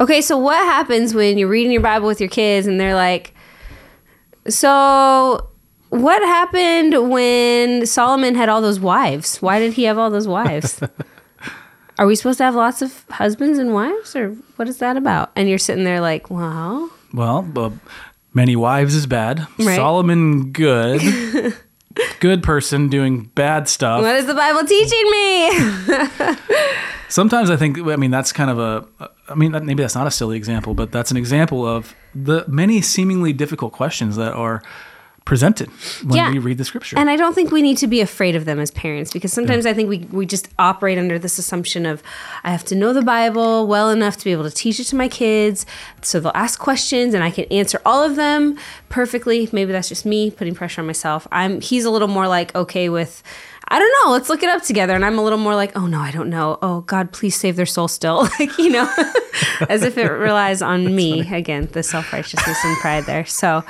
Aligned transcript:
Okay, 0.00 0.20
so 0.20 0.36
what 0.36 0.56
happens 0.66 1.14
when 1.14 1.38
you're 1.38 1.48
reading 1.48 1.72
your 1.72 1.80
Bible 1.80 2.06
with 2.06 2.20
your 2.20 2.28
kids 2.28 2.66
and 2.66 2.78
they're 2.78 2.94
like, 2.94 3.32
so 4.48 5.48
what 5.88 6.22
happened 6.22 7.10
when 7.10 7.86
Solomon 7.86 8.34
had 8.34 8.48
all 8.48 8.60
those 8.60 8.78
wives? 8.80 9.40
Why 9.40 9.58
did 9.58 9.72
he 9.74 9.84
have 9.84 9.98
all 9.98 10.10
those 10.10 10.28
wives? 10.28 10.80
Are 11.98 12.06
we 12.06 12.14
supposed 12.14 12.38
to 12.38 12.44
have 12.44 12.54
lots 12.54 12.82
of 12.82 13.04
husbands 13.08 13.58
and 13.58 13.72
wives, 13.72 14.14
or 14.14 14.32
what 14.56 14.68
is 14.68 14.78
that 14.78 14.98
about? 14.98 15.30
And 15.34 15.48
you're 15.48 15.56
sitting 15.56 15.84
there 15.84 16.00
like, 16.00 16.28
well, 16.30 16.90
Well, 17.14 17.48
uh, 17.56 17.70
many 18.34 18.54
wives 18.54 18.94
is 18.94 19.06
bad. 19.06 19.46
Right. 19.58 19.76
Solomon 19.76 20.52
good. 20.52 21.54
good 22.20 22.42
person 22.42 22.90
doing 22.90 23.30
bad 23.34 23.66
stuff. 23.66 24.02
what 24.02 24.14
is 24.16 24.26
the 24.26 24.34
Bible 24.34 24.64
teaching 24.66 25.10
me? 25.10 26.36
Sometimes 27.08 27.48
I 27.48 27.56
think, 27.56 27.78
I 27.78 27.96
mean, 27.96 28.10
that's 28.10 28.30
kind 28.32 28.50
of 28.50 28.58
a, 28.58 29.10
I 29.28 29.34
mean, 29.34 29.52
maybe 29.52 29.82
that's 29.82 29.94
not 29.94 30.06
a 30.06 30.10
silly 30.10 30.36
example, 30.36 30.74
but 30.74 30.92
that's 30.92 31.10
an 31.10 31.16
example 31.16 31.66
of 31.66 31.94
the 32.14 32.44
many 32.48 32.80
seemingly 32.80 33.32
difficult 33.32 33.72
questions 33.72 34.16
that 34.16 34.32
are 34.32 34.62
presented 35.24 35.68
when 36.04 36.14
Yeah. 36.16 36.30
we 36.30 36.38
read 36.38 36.56
the 36.56 36.64
scripture. 36.64 36.96
And 36.96 37.10
I 37.10 37.16
don't 37.16 37.34
think 37.34 37.50
we 37.50 37.60
need 37.60 37.78
to 37.78 37.88
be 37.88 38.00
afraid 38.00 38.36
of 38.36 38.44
them 38.44 38.60
as 38.60 38.70
parents 38.70 39.12
because 39.12 39.32
sometimes 39.32 39.66
I 39.66 39.74
think 39.74 39.88
we, 39.88 40.06
we 40.12 40.24
just 40.24 40.48
operate 40.56 40.98
under 40.98 41.18
this 41.18 41.36
assumption 41.36 41.84
of 41.84 42.00
I 42.44 42.52
have 42.52 42.64
to 42.66 42.76
know 42.76 42.92
the 42.92 43.02
Bible 43.02 43.66
well 43.66 43.90
enough 43.90 44.16
to 44.18 44.24
be 44.24 44.30
able 44.30 44.44
to 44.44 44.52
teach 44.52 44.78
it 44.78 44.84
to 44.84 44.94
my 44.96 45.08
kids. 45.08 45.66
So 46.00 46.20
they'll 46.20 46.30
ask 46.36 46.60
questions 46.60 47.12
and 47.12 47.24
I 47.24 47.32
can 47.32 47.44
answer 47.46 47.82
all 47.84 48.04
of 48.04 48.14
them 48.14 48.56
perfectly. 48.88 49.48
Maybe 49.50 49.72
that's 49.72 49.88
just 49.88 50.06
me 50.06 50.30
putting 50.30 50.54
pressure 50.54 50.80
on 50.80 50.86
myself. 50.86 51.26
I'm 51.32 51.60
he's 51.60 51.84
a 51.84 51.90
little 51.90 52.06
more 52.08 52.28
like 52.28 52.54
okay 52.54 52.88
with 52.88 53.24
I 53.68 53.80
don't 53.80 53.92
know, 54.04 54.12
let's 54.12 54.28
look 54.28 54.44
it 54.44 54.48
up 54.48 54.62
together. 54.62 54.94
And 54.94 55.04
I'm 55.04 55.18
a 55.18 55.22
little 55.22 55.38
more 55.38 55.56
like, 55.56 55.76
oh 55.76 55.86
no, 55.86 55.98
I 55.98 56.12
don't 56.12 56.30
know. 56.30 56.56
Oh 56.62 56.82
God, 56.82 57.10
please 57.10 57.34
save 57.34 57.56
their 57.56 57.66
soul 57.66 57.88
still. 57.88 58.28
like, 58.38 58.56
you 58.58 58.70
know, 58.70 58.88
as 59.68 59.82
if 59.82 59.98
it 59.98 60.08
relies 60.08 60.62
on 60.62 60.94
me. 60.94 61.20
Again, 61.34 61.68
the 61.72 61.82
self 61.82 62.12
righteousness 62.12 62.58
and 62.64 62.76
pride 62.78 63.04
there. 63.06 63.26
So 63.26 63.64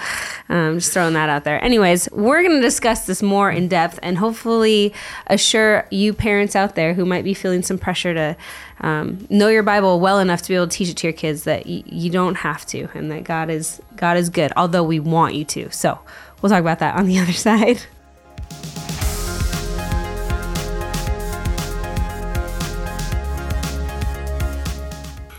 um, 0.50 0.78
just 0.78 0.92
throwing 0.92 1.14
that 1.14 1.30
out 1.30 1.44
there. 1.44 1.62
Anyways, 1.64 2.10
we're 2.12 2.42
going 2.42 2.56
to 2.56 2.60
discuss 2.60 3.06
this 3.06 3.22
more 3.22 3.50
in 3.50 3.68
depth 3.68 3.98
and 4.02 4.18
hopefully 4.18 4.92
assure 5.28 5.86
you 5.90 6.12
parents 6.12 6.54
out 6.54 6.74
there 6.74 6.92
who 6.92 7.06
might 7.06 7.24
be 7.24 7.32
feeling 7.32 7.62
some 7.62 7.78
pressure 7.78 8.12
to 8.12 8.36
um, 8.80 9.26
know 9.30 9.48
your 9.48 9.62
Bible 9.62 9.98
well 9.98 10.18
enough 10.18 10.42
to 10.42 10.48
be 10.48 10.54
able 10.56 10.68
to 10.68 10.76
teach 10.76 10.90
it 10.90 10.96
to 10.98 11.06
your 11.06 11.14
kids 11.14 11.44
that 11.44 11.64
y- 11.64 11.82
you 11.86 12.10
don't 12.10 12.34
have 12.34 12.66
to 12.66 12.88
and 12.92 13.10
that 13.10 13.24
God 13.24 13.48
is 13.48 13.80
God 13.96 14.18
is 14.18 14.28
good, 14.28 14.52
although 14.58 14.82
we 14.84 15.00
want 15.00 15.34
you 15.34 15.46
to. 15.46 15.70
So 15.70 15.98
we'll 16.42 16.50
talk 16.50 16.60
about 16.60 16.80
that 16.80 16.96
on 16.96 17.06
the 17.06 17.18
other 17.22 17.32
side. 17.32 17.80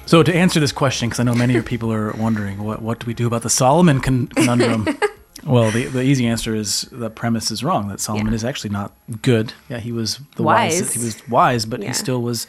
So 0.08 0.24
to 0.24 0.34
answer 0.36 0.60
this 0.60 0.72
question, 0.72 1.08
because 1.10 1.20
I 1.20 1.24
know 1.24 1.36
many 1.36 1.56
of 1.56 1.66
people 1.66 1.92
are 1.94 2.12
wondering, 2.14 2.64
what, 2.64 2.82
what 2.82 3.00
do 3.00 3.06
we 3.06 3.14
do 3.14 3.28
about 3.28 3.44
the 3.44 3.50
Solomon 3.50 4.00
con- 4.02 4.28
conundrum? 4.28 4.88
well, 5.46 5.70
the, 5.70 5.86
the 5.86 6.02
easy 6.02 6.26
answer 6.26 6.56
is 6.56 6.82
the 6.92 7.10
premise 7.12 7.52
is 7.52 7.64
wrong, 7.64 7.88
that 7.90 8.00
Solomon 8.00 8.28
Yeah. 8.28 8.34
is 8.34 8.44
actually 8.44 8.72
not 8.72 8.94
good. 9.22 9.54
Yeah, 9.70 9.78
he 9.80 9.92
was 9.92 10.20
the 10.36 10.44
Wise. 10.44 10.82
wise. 10.82 10.94
He 10.94 11.00
was 11.06 11.30
wise, 11.30 11.66
but 11.66 11.82
Yeah. 11.82 11.90
he 11.90 11.94
still 11.94 12.22
was 12.22 12.48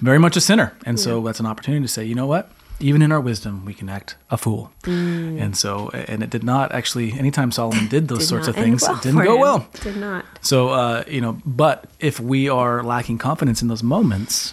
very 0.00 0.18
much 0.18 0.36
a 0.36 0.40
sinner. 0.40 0.74
And 0.84 1.00
so 1.00 1.22
that's 1.22 1.40
an 1.40 1.46
opportunity 1.46 1.82
to 1.82 1.88
say, 1.88 2.04
you 2.04 2.14
know 2.14 2.26
what? 2.26 2.50
Even 2.78 3.00
in 3.00 3.10
our 3.10 3.20
wisdom, 3.22 3.64
we 3.64 3.72
can 3.72 3.88
act 3.88 4.16
a 4.30 4.36
fool. 4.36 4.70
Mm. 4.82 5.40
And 5.40 5.56
so, 5.56 5.88
and 5.94 6.22
it 6.22 6.28
did 6.28 6.44
not 6.44 6.72
actually, 6.72 7.12
anytime 7.14 7.50
Solomon 7.50 7.88
did 7.88 8.08
those 8.08 8.18
Did 8.18 8.26
sorts 8.26 8.48
of 8.48 8.54
things, 8.54 8.82
well 8.82 8.96
it 8.96 9.02
didn't 9.02 9.24
go 9.24 9.34
him. 9.36 9.40
well. 9.40 9.66
Did 9.80 9.96
not. 9.96 10.26
So, 10.42 10.68
uh, 10.68 11.04
you 11.08 11.22
know, 11.22 11.38
but 11.46 11.86
if 12.00 12.20
we 12.20 12.50
are 12.50 12.82
lacking 12.82 13.16
confidence 13.16 13.62
in 13.62 13.68
those 13.68 13.82
moments, 13.82 14.52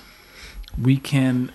we 0.81 0.95
can 0.95 1.51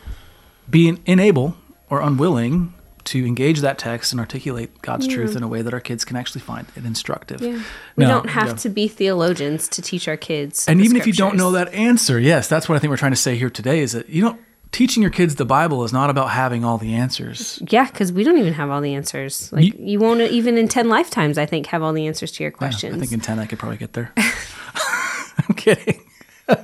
be 0.71 0.89
in- 0.89 1.01
unable 1.07 1.57
or 1.91 2.01
unwilling 2.01 2.75
to 3.05 3.27
engage 3.27 3.61
that 3.61 3.79
text 3.79 4.13
and 4.13 4.21
articulate 4.21 4.83
God's 4.83 5.09
truth 5.09 5.35
in 5.35 5.43
a 5.43 5.49
way 5.49 5.63
that 5.63 5.73
our 5.73 5.81
kids 5.81 6.05
can 6.05 6.15
actually 6.17 6.43
find 6.43 6.67
it 6.77 6.85
instructive. 6.85 7.41
Yeah. 7.41 7.63
We 7.97 8.05
don't 8.05 8.29
have 8.29 8.49
yeah. 8.49 8.55
to 8.55 8.69
be 8.69 8.87
theologians 8.87 9.67
to 9.69 9.81
teach 9.81 10.09
our 10.09 10.19
kids. 10.19 10.69
And 10.69 10.83
even 10.83 10.99
if 10.99 11.07
you 11.07 11.15
don't 11.15 11.37
know 11.37 11.53
that 11.53 11.73
answer, 11.73 12.21
yes, 12.21 12.49
that's 12.49 12.69
what 12.69 12.77
I 12.77 12.79
think 12.81 12.91
we're 12.91 12.99
trying 12.99 13.13
to 13.13 13.17
say 13.17 13.37
here 13.37 13.49
today 13.49 13.81
is 13.81 13.93
that 13.93 14.11
you 14.11 14.23
know 14.23 14.39
teaching 14.73 15.03
your 15.03 15.11
kids 15.11 15.37
the 15.37 15.47
Bible 15.47 15.85
is 15.85 15.93
not 15.93 16.11
about 16.11 16.31
having 16.31 16.67
all 16.67 16.77
the 16.77 16.93
answers. 16.95 17.63
Yeah, 17.71 17.87
because 17.87 18.13
we 18.13 18.25
don't 18.25 18.37
even 18.37 18.53
have 18.53 18.69
all 18.69 18.83
the 18.83 18.93
answers. 18.95 19.51
Like 19.53 19.65
You- 19.65 19.75
you, 19.79 19.99
won't 19.99 20.21
even 20.21 20.59
in 20.59 20.69
ten 20.69 20.91
lifetimes, 20.91 21.39
I 21.39 21.47
think, 21.47 21.67
have 21.69 21.83
all 21.83 21.95
the 21.95 22.07
answers 22.07 22.31
to 22.33 22.45
your 22.45 22.53
Yeah, 22.53 22.59
questions. 22.59 22.95
I 22.95 22.99
think 22.99 23.13
in 23.13 23.21
10 23.21 23.39
I 23.39 23.47
could 23.47 23.59
probably 23.59 23.79
get 23.79 23.95
there. 23.95 24.13
I'm 24.17 25.55
kidding. 25.57 26.03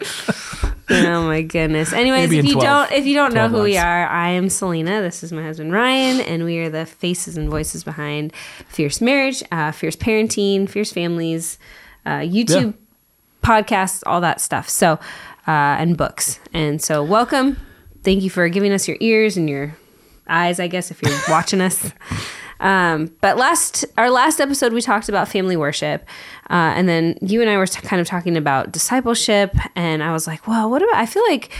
oh 1.04 1.26
my 1.26 1.42
goodness. 1.42 1.92
Anyways, 1.92 2.30
Maybe 2.30 2.38
if 2.38 2.44
you 2.46 2.52
12 2.54 2.64
don't 2.64 2.98
if 2.98 3.06
you 3.06 3.14
don't 3.14 3.34
know 3.34 3.48
12 3.48 3.52
who 3.52 3.62
we 3.62 3.76
are, 3.76 4.06
I 4.06 4.30
am 4.30 4.48
Selena. 4.48 5.00
This 5.00 5.22
is 5.22 5.32
my 5.32 5.42
husband 5.42 5.72
Ryan, 5.72 6.20
and 6.20 6.44
we 6.44 6.58
are 6.58 6.70
the 6.70 6.86
faces 6.86 7.36
and 7.36 7.48
voices 7.48 7.84
behind 7.84 8.32
Fierce 8.68 9.00
Marriage, 9.00 9.42
uh, 9.52 9.72
Fierce 9.72 9.96
Parenting, 9.96 10.68
Fierce 10.68 10.92
Families, 10.92 11.58
uh, 12.06 12.18
YouTube 12.18 12.74
podcasts, 13.42 14.02
all 14.06 14.20
that 14.20 14.40
stuff. 14.40 14.68
So 14.68 14.98
uh, 15.46 15.76
and 15.78 15.96
books. 15.96 16.40
And 16.52 16.80
so 16.82 17.02
welcome. 17.02 17.58
Thank 18.02 18.22
you 18.22 18.30
for 18.30 18.48
giving 18.48 18.72
us 18.72 18.86
your 18.88 18.96
ears 19.00 19.36
and 19.36 19.48
your 19.48 19.76
eyes, 20.28 20.60
I 20.60 20.68
guess, 20.68 20.90
if 20.90 21.02
you're 21.02 21.18
watching 21.28 21.60
us. 21.60 21.92
Um, 22.64 23.14
but 23.20 23.36
last 23.36 23.84
our 23.98 24.10
last 24.10 24.40
episode, 24.40 24.72
we 24.72 24.80
talked 24.80 25.08
about 25.08 25.28
family 25.28 25.56
worship, 25.56 26.04
uh, 26.50 26.72
and 26.74 26.88
then 26.88 27.18
you 27.20 27.40
and 27.40 27.50
I 27.50 27.58
were 27.58 27.66
t- 27.66 27.86
kind 27.86 28.00
of 28.00 28.06
talking 28.08 28.36
about 28.36 28.72
discipleship, 28.72 29.54
and 29.76 30.02
I 30.02 30.12
was 30.12 30.26
like, 30.26 30.48
well, 30.48 30.70
what 30.70 30.82
about? 30.82 30.96
I 30.96 31.06
feel 31.06 31.22
like 31.28 31.52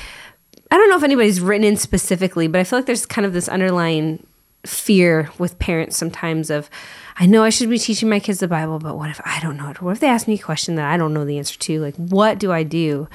I 0.70 0.76
don't 0.78 0.88
know 0.88 0.96
if 0.96 1.04
anybody's 1.04 1.40
written 1.40 1.64
in 1.64 1.76
specifically, 1.76 2.48
but 2.48 2.58
I 2.60 2.64
feel 2.64 2.78
like 2.78 2.86
there's 2.86 3.06
kind 3.06 3.26
of 3.26 3.34
this 3.34 3.48
underlying 3.48 4.26
fear 4.64 5.30
with 5.38 5.58
parents 5.58 5.94
sometimes 5.96 6.48
of 6.48 6.70
I 7.16 7.26
know 7.26 7.44
I 7.44 7.50
should 7.50 7.68
be 7.68 7.78
teaching 7.78 8.08
my 8.08 8.18
kids 8.18 8.40
the 8.40 8.48
Bible, 8.48 8.78
but 8.78 8.96
what 8.96 9.10
if 9.10 9.20
I 9.24 9.38
don't 9.40 9.56
know 9.58 9.68
it? 9.68 9.82
What 9.82 9.92
if 9.92 10.00
they 10.00 10.08
ask 10.08 10.26
me 10.26 10.34
a 10.34 10.38
question 10.38 10.74
that 10.76 10.90
I 10.90 10.96
don't 10.96 11.14
know 11.14 11.24
the 11.24 11.38
answer 11.38 11.58
to? 11.58 11.80
Like, 11.80 11.94
what 11.96 12.38
do 12.38 12.50
I 12.50 12.62
do? 12.62 13.08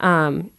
Um, 0.00 0.50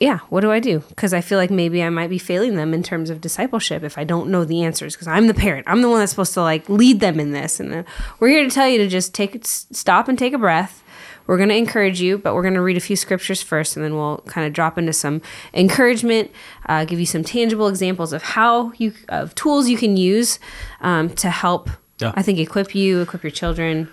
yeah, 0.00 0.18
what 0.28 0.42
do 0.42 0.52
I 0.52 0.60
do? 0.60 0.80
Because 0.88 1.12
I 1.12 1.20
feel 1.20 1.38
like 1.38 1.50
maybe 1.50 1.82
I 1.82 1.90
might 1.90 2.08
be 2.08 2.18
failing 2.18 2.54
them 2.54 2.72
in 2.72 2.82
terms 2.82 3.10
of 3.10 3.20
discipleship 3.20 3.82
if 3.82 3.98
I 3.98 4.04
don't 4.04 4.30
know 4.30 4.44
the 4.44 4.62
answers. 4.62 4.94
Because 4.94 5.08
I'm 5.08 5.26
the 5.26 5.34
parent, 5.34 5.66
I'm 5.68 5.82
the 5.82 5.88
one 5.88 5.98
that's 5.98 6.12
supposed 6.12 6.34
to 6.34 6.42
like 6.42 6.68
lead 6.68 7.00
them 7.00 7.18
in 7.18 7.32
this. 7.32 7.58
And 7.58 7.74
uh, 7.74 7.82
we're 8.20 8.28
here 8.28 8.44
to 8.44 8.50
tell 8.50 8.68
you 8.68 8.78
to 8.78 8.86
just 8.86 9.12
take 9.12 9.44
stop 9.44 10.08
and 10.08 10.18
take 10.18 10.32
a 10.32 10.38
breath. 10.38 10.84
We're 11.26 11.36
going 11.36 11.50
to 11.50 11.56
encourage 11.56 12.00
you, 12.00 12.16
but 12.16 12.34
we're 12.34 12.42
going 12.42 12.54
to 12.54 12.62
read 12.62 12.78
a 12.78 12.80
few 12.80 12.96
scriptures 12.96 13.42
first, 13.42 13.76
and 13.76 13.84
then 13.84 13.96
we'll 13.96 14.18
kind 14.28 14.46
of 14.46 14.54
drop 14.54 14.78
into 14.78 14.94
some 14.94 15.20
encouragement, 15.52 16.30
uh, 16.66 16.86
give 16.86 16.98
you 16.98 17.04
some 17.04 17.22
tangible 17.22 17.68
examples 17.68 18.14
of 18.14 18.22
how 18.22 18.72
you 18.78 18.94
of 19.10 19.34
tools 19.34 19.68
you 19.68 19.76
can 19.76 19.98
use 19.98 20.38
um, 20.80 21.10
to 21.16 21.28
help. 21.28 21.68
Yeah. 21.98 22.12
I 22.16 22.22
think 22.22 22.38
equip 22.38 22.74
you, 22.74 23.00
equip 23.00 23.22
your 23.22 23.30
children. 23.30 23.90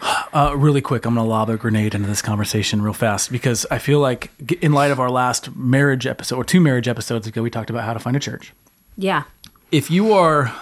Uh, 0.00 0.54
really 0.56 0.80
quick, 0.80 1.04
I'm 1.06 1.14
going 1.14 1.24
to 1.24 1.28
lob 1.28 1.50
a 1.50 1.56
grenade 1.56 1.94
into 1.94 2.06
this 2.06 2.22
conversation 2.22 2.82
real 2.82 2.92
fast 2.92 3.32
because 3.32 3.66
I 3.70 3.78
feel 3.78 3.98
like, 4.00 4.30
in 4.62 4.72
light 4.72 4.90
of 4.90 5.00
our 5.00 5.10
last 5.10 5.56
marriage 5.56 6.06
episode 6.06 6.36
or 6.36 6.44
two 6.44 6.60
marriage 6.60 6.86
episodes 6.86 7.26
ago, 7.26 7.42
we 7.42 7.50
talked 7.50 7.70
about 7.70 7.84
how 7.84 7.92
to 7.94 7.98
find 7.98 8.16
a 8.16 8.20
church. 8.20 8.52
Yeah, 8.96 9.24
If 9.72 9.90
you 9.90 10.12
are, 10.12 10.52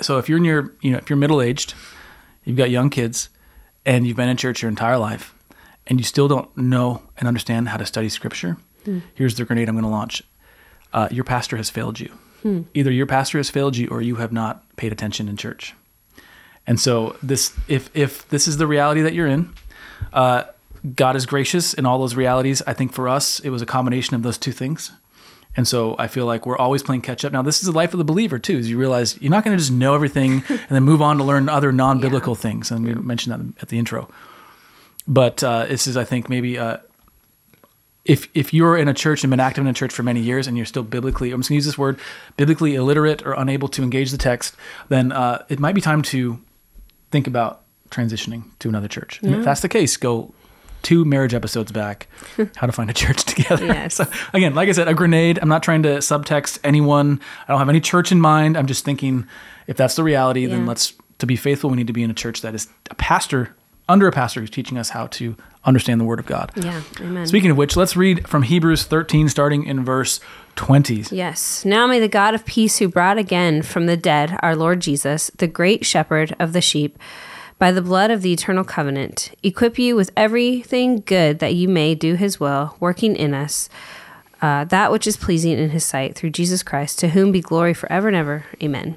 so 0.00 0.18
if 0.18 0.28
you're 0.28 0.38
in 0.38 0.44
your, 0.44 0.72
you 0.80 0.90
know, 0.90 0.98
if 0.98 1.08
you're 1.10 1.16
middle 1.16 1.40
aged, 1.40 1.74
you've 2.44 2.56
got 2.56 2.70
young 2.70 2.90
kids, 2.90 3.28
and 3.86 4.06
you've 4.06 4.16
been 4.16 4.28
in 4.28 4.36
church 4.36 4.62
your 4.62 4.68
entire 4.68 4.98
life, 4.98 5.34
and 5.86 5.98
you 6.00 6.04
still 6.04 6.28
don't 6.28 6.54
know 6.56 7.02
and 7.16 7.26
understand 7.28 7.68
how 7.68 7.76
to 7.78 7.86
study 7.86 8.08
scripture, 8.08 8.56
here's 9.14 9.34
the 9.34 9.44
grenade 9.44 9.68
I'm 9.68 9.74
going 9.74 9.84
to 9.84 9.90
launch. 9.90 10.22
Uh, 10.94 11.08
your 11.10 11.24
pastor 11.24 11.56
has 11.58 11.68
failed 11.70 12.00
you. 12.00 12.10
Either 12.72 12.90
your 12.90 13.04
pastor 13.06 13.36
has 13.38 13.50
failed 13.50 13.76
you 13.76 13.88
or 13.88 14.00
you 14.00 14.16
have 14.16 14.32
not 14.32 14.64
paid 14.76 14.92
attention 14.92 15.28
in 15.28 15.36
church. 15.36 15.74
And 16.68 16.78
so 16.78 17.16
this, 17.22 17.56
if 17.66 17.90
if 17.96 18.28
this 18.28 18.46
is 18.46 18.58
the 18.58 18.66
reality 18.66 19.00
that 19.00 19.14
you're 19.14 19.26
in, 19.26 19.54
uh, 20.12 20.44
God 20.94 21.16
is 21.16 21.24
gracious 21.24 21.72
in 21.72 21.86
all 21.86 21.98
those 21.98 22.14
realities. 22.14 22.62
I 22.66 22.74
think 22.74 22.92
for 22.92 23.08
us, 23.08 23.40
it 23.40 23.48
was 23.48 23.62
a 23.62 23.66
combination 23.66 24.14
of 24.14 24.22
those 24.22 24.36
two 24.36 24.52
things. 24.52 24.92
And 25.56 25.66
so 25.66 25.96
I 25.98 26.08
feel 26.08 26.26
like 26.26 26.44
we're 26.44 26.58
always 26.58 26.82
playing 26.82 27.00
catch 27.00 27.24
up. 27.24 27.32
Now, 27.32 27.40
this 27.40 27.60
is 27.60 27.66
the 27.66 27.72
life 27.72 27.94
of 27.94 27.98
the 27.98 28.04
believer 28.04 28.38
too. 28.38 28.58
Is 28.58 28.68
you 28.68 28.78
realize 28.78 29.20
you're 29.20 29.30
not 29.30 29.44
going 29.44 29.56
to 29.56 29.60
just 29.60 29.72
know 29.72 29.94
everything 29.94 30.44
and 30.48 30.68
then 30.68 30.82
move 30.82 31.00
on 31.00 31.16
to 31.16 31.24
learn 31.24 31.48
other 31.48 31.72
non-biblical 31.72 32.34
things. 32.34 32.70
And 32.70 32.84
we 32.84 32.94
mentioned 32.94 33.32
that 33.56 33.62
at 33.62 33.68
the 33.70 33.78
intro. 33.78 34.08
But 35.08 35.42
uh, 35.42 35.64
this 35.64 35.86
is, 35.86 35.96
I 35.96 36.04
think, 36.04 36.28
maybe 36.28 36.58
uh, 36.58 36.76
if 38.04 38.28
if 38.34 38.52
you're 38.52 38.76
in 38.76 38.88
a 38.88 38.94
church 38.94 39.24
and 39.24 39.30
been 39.30 39.40
active 39.40 39.64
in 39.64 39.68
a 39.68 39.74
church 39.74 39.92
for 39.94 40.02
many 40.02 40.20
years 40.20 40.46
and 40.46 40.56
you're 40.58 40.66
still 40.66 40.82
biblically, 40.82 41.32
I'm 41.32 41.40
just 41.40 41.48
going 41.48 41.54
to 41.54 41.60
use 41.60 41.66
this 41.66 41.78
word, 41.78 41.98
biblically 42.36 42.74
illiterate 42.74 43.24
or 43.26 43.32
unable 43.32 43.68
to 43.68 43.82
engage 43.82 44.10
the 44.10 44.18
text, 44.18 44.54
then 44.90 45.12
uh, 45.12 45.46
it 45.48 45.58
might 45.58 45.74
be 45.74 45.80
time 45.80 46.02
to 46.02 46.38
think 47.10 47.26
about 47.26 47.62
transitioning 47.90 48.44
to 48.58 48.68
another 48.68 48.88
church. 48.88 49.20
And 49.22 49.34
if 49.34 49.44
that's 49.44 49.62
the 49.62 49.68
case, 49.68 49.96
go 49.96 50.34
two 50.82 51.04
marriage 51.04 51.34
episodes 51.34 51.72
back, 51.72 52.08
how 52.56 52.66
to 52.66 52.72
find 52.72 52.90
a 52.90 52.94
church 52.94 53.24
together. 53.24 53.66
Yes. 53.66 53.94
So 53.94 54.06
again, 54.32 54.54
like 54.54 54.68
I 54.68 54.72
said, 54.72 54.88
a 54.88 54.94
grenade. 54.94 55.38
I'm 55.40 55.48
not 55.48 55.62
trying 55.62 55.82
to 55.84 55.98
subtext 55.98 56.58
anyone. 56.64 57.20
I 57.46 57.52
don't 57.52 57.58
have 57.58 57.68
any 57.68 57.80
church 57.80 58.12
in 58.12 58.20
mind. 58.20 58.56
I'm 58.56 58.66
just 58.66 58.84
thinking 58.84 59.26
if 59.66 59.76
that's 59.76 59.96
the 59.96 60.02
reality, 60.02 60.46
then 60.46 60.66
let's 60.66 60.94
to 61.18 61.26
be 61.26 61.36
faithful, 61.36 61.68
we 61.70 61.76
need 61.76 61.88
to 61.88 61.92
be 61.92 62.02
in 62.02 62.10
a 62.10 62.14
church 62.14 62.42
that 62.42 62.54
is 62.54 62.68
a 62.90 62.94
pastor 62.94 63.54
under 63.88 64.06
a 64.06 64.12
pastor 64.12 64.40
who's 64.40 64.50
teaching 64.50 64.78
us 64.78 64.90
how 64.90 65.06
to 65.08 65.36
understand 65.64 66.00
the 66.00 66.04
Word 66.04 66.20
of 66.20 66.26
God. 66.26 66.52
Yeah. 66.56 66.82
Amen. 67.00 67.26
Speaking 67.26 67.50
of 67.50 67.56
which, 67.56 67.76
let's 67.76 67.96
read 67.96 68.28
from 68.28 68.42
Hebrews 68.42 68.84
13, 68.84 69.28
starting 69.28 69.64
in 69.64 69.84
verse 69.84 70.20
20. 70.56 71.06
Yes. 71.10 71.64
Now 71.64 71.86
may 71.86 72.00
the 72.00 72.08
God 72.08 72.34
of 72.34 72.44
peace, 72.44 72.78
who 72.78 72.88
brought 72.88 73.18
again 73.18 73.62
from 73.62 73.86
the 73.86 73.96
dead 73.96 74.38
our 74.42 74.56
Lord 74.56 74.80
Jesus, 74.80 75.30
the 75.38 75.46
great 75.46 75.84
shepherd 75.84 76.34
of 76.38 76.52
the 76.52 76.60
sheep, 76.60 76.98
by 77.58 77.72
the 77.72 77.82
blood 77.82 78.10
of 78.10 78.22
the 78.22 78.32
eternal 78.32 78.64
covenant, 78.64 79.34
equip 79.42 79.78
you 79.78 79.96
with 79.96 80.10
everything 80.16 81.00
good 81.00 81.40
that 81.40 81.54
you 81.54 81.68
may 81.68 81.94
do 81.94 82.14
his 82.14 82.38
will, 82.38 82.76
working 82.78 83.16
in 83.16 83.34
us 83.34 83.68
uh, 84.40 84.64
that 84.64 84.92
which 84.92 85.06
is 85.06 85.16
pleasing 85.16 85.58
in 85.58 85.70
his 85.70 85.84
sight 85.84 86.14
through 86.14 86.30
Jesus 86.30 86.62
Christ, 86.62 86.98
to 87.00 87.08
whom 87.08 87.32
be 87.32 87.40
glory 87.40 87.74
forever 87.74 88.08
and 88.08 88.16
ever. 88.16 88.44
Amen. 88.62 88.96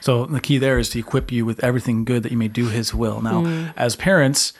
So 0.00 0.26
the 0.26 0.40
key 0.40 0.58
there 0.58 0.78
is 0.78 0.88
to 0.90 0.98
equip 0.98 1.30
you 1.30 1.44
with 1.44 1.62
everything 1.62 2.04
good 2.04 2.22
that 2.22 2.32
you 2.32 2.38
may 2.38 2.48
do 2.48 2.68
his 2.68 2.94
will. 2.94 3.20
Now, 3.20 3.72
as 3.76 3.96
parents, 3.96 4.52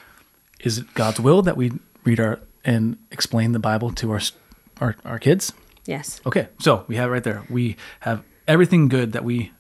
is 0.60 0.78
it 0.78 0.94
God's 0.94 1.20
will 1.20 1.42
that 1.42 1.56
we 1.56 1.72
read 2.04 2.20
our 2.20 2.40
and 2.64 2.98
explain 3.10 3.52
the 3.52 3.58
Bible 3.58 3.90
to 3.92 4.10
our 4.12 4.20
our, 4.80 4.96
our 5.04 5.18
kids? 5.18 5.52
Yes. 5.86 6.20
Okay, 6.26 6.48
so 6.58 6.84
we 6.88 6.96
have 6.96 7.08
it 7.08 7.12
right 7.12 7.24
there. 7.24 7.44
We 7.48 7.76
have 8.00 8.22
everything 8.46 8.88
good 8.88 9.12
that 9.12 9.24
we 9.24 9.52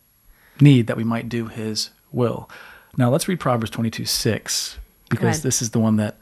need 0.60 0.86
that 0.86 0.96
we 0.96 1.04
might 1.04 1.28
do 1.28 1.46
his 1.46 1.90
will. 2.12 2.48
Now 2.96 3.10
let's 3.10 3.28
read 3.28 3.40
Proverbs 3.40 3.70
22 3.70 4.04
6, 4.04 4.78
because 5.08 5.42
this 5.42 5.62
is 5.62 5.70
the 5.70 5.78
one 5.78 5.96
that 5.96 6.18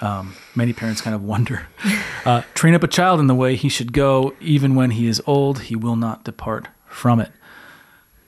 um, 0.00 0.34
many 0.54 0.72
parents 0.72 1.00
kind 1.00 1.14
of 1.14 1.22
wonder. 1.22 1.66
Uh, 2.24 2.40
Train 2.54 2.72
up 2.74 2.82
a 2.82 2.88
child 2.88 3.20
in 3.20 3.26
the 3.26 3.34
way 3.34 3.54
he 3.54 3.68
should 3.68 3.92
go, 3.92 4.32
even 4.40 4.74
when 4.74 4.92
he 4.92 5.06
is 5.06 5.20
old, 5.26 5.58
he 5.64 5.76
will 5.76 5.94
not 5.94 6.24
depart 6.24 6.68
from 6.86 7.20
it. 7.20 7.30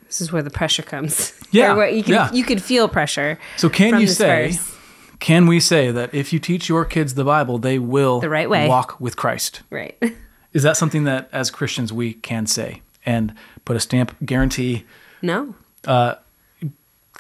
This 0.06 0.20
is 0.20 0.32
where 0.32 0.42
the 0.42 0.50
pressure 0.50 0.82
comes. 0.82 1.32
Yeah, 1.52 1.74
where 1.74 1.88
you 1.88 2.02
can 2.02 2.12
yeah. 2.12 2.32
you 2.32 2.44
could 2.44 2.60
feel 2.62 2.88
pressure. 2.88 3.38
So 3.56 3.68
can 3.70 4.00
you 4.00 4.08
say, 4.08 4.48
verse. 4.50 4.74
can 5.20 5.46
we 5.46 5.60
say 5.60 5.90
that 5.92 6.12
if 6.12 6.32
you 6.32 6.38
teach 6.40 6.68
your 6.68 6.84
kids 6.84 7.14
the 7.14 7.24
Bible, 7.24 7.56
they 7.58 7.78
will 7.78 8.20
The 8.20 8.28
right 8.28 8.50
way. 8.50 8.68
walk 8.68 9.00
with 9.00 9.16
Christ? 9.16 9.62
Right. 9.70 9.96
Is 10.52 10.64
that 10.64 10.76
something 10.76 11.04
that 11.04 11.28
as 11.32 11.50
Christians 11.50 11.92
we 11.92 12.14
can 12.14 12.46
say 12.46 12.82
and 13.06 13.32
put 13.64 13.76
a 13.76 13.80
stamp 13.80 14.14
guarantee? 14.24 14.84
no. 15.22 15.54
Uh, 15.86 16.16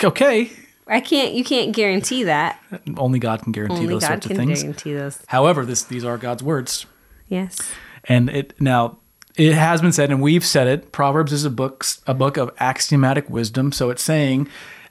okay, 0.02 0.50
I 0.86 1.00
can't 1.00 1.32
you 1.34 1.44
can't 1.44 1.72
guarantee 1.74 2.24
that. 2.24 2.60
only 2.96 3.18
God 3.18 3.42
can 3.42 3.52
guarantee 3.52 3.76
Only 3.76 3.88
those 3.88 4.02
God 4.02 4.08
sorts 4.08 4.26
of 4.26 4.36
things. 4.36 4.40
Only 4.40 4.54
God 4.54 4.60
can 4.60 4.66
guarantee 4.72 4.94
those. 4.94 5.22
However, 5.28 5.64
this 5.64 5.82
these 5.84 6.04
are 6.04 6.18
God's 6.18 6.42
words, 6.42 6.86
Yes. 7.28 7.58
and 8.04 8.28
it 8.28 8.54
now 8.60 8.98
it 9.36 9.52
has 9.54 9.80
been 9.82 9.92
said, 9.92 10.10
and 10.10 10.20
we've 10.22 10.44
said 10.44 10.66
it. 10.66 10.92
Proverbs 10.92 11.32
is 11.32 11.44
a 11.44 11.50
book 11.50 11.84
a 12.06 12.14
book 12.14 12.36
of 12.36 12.50
axiomatic 12.58 13.28
wisdom, 13.30 13.72
so 13.72 13.90
it's 13.90 14.02
saying 14.02 14.48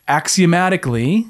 axiomatically, 0.08 1.28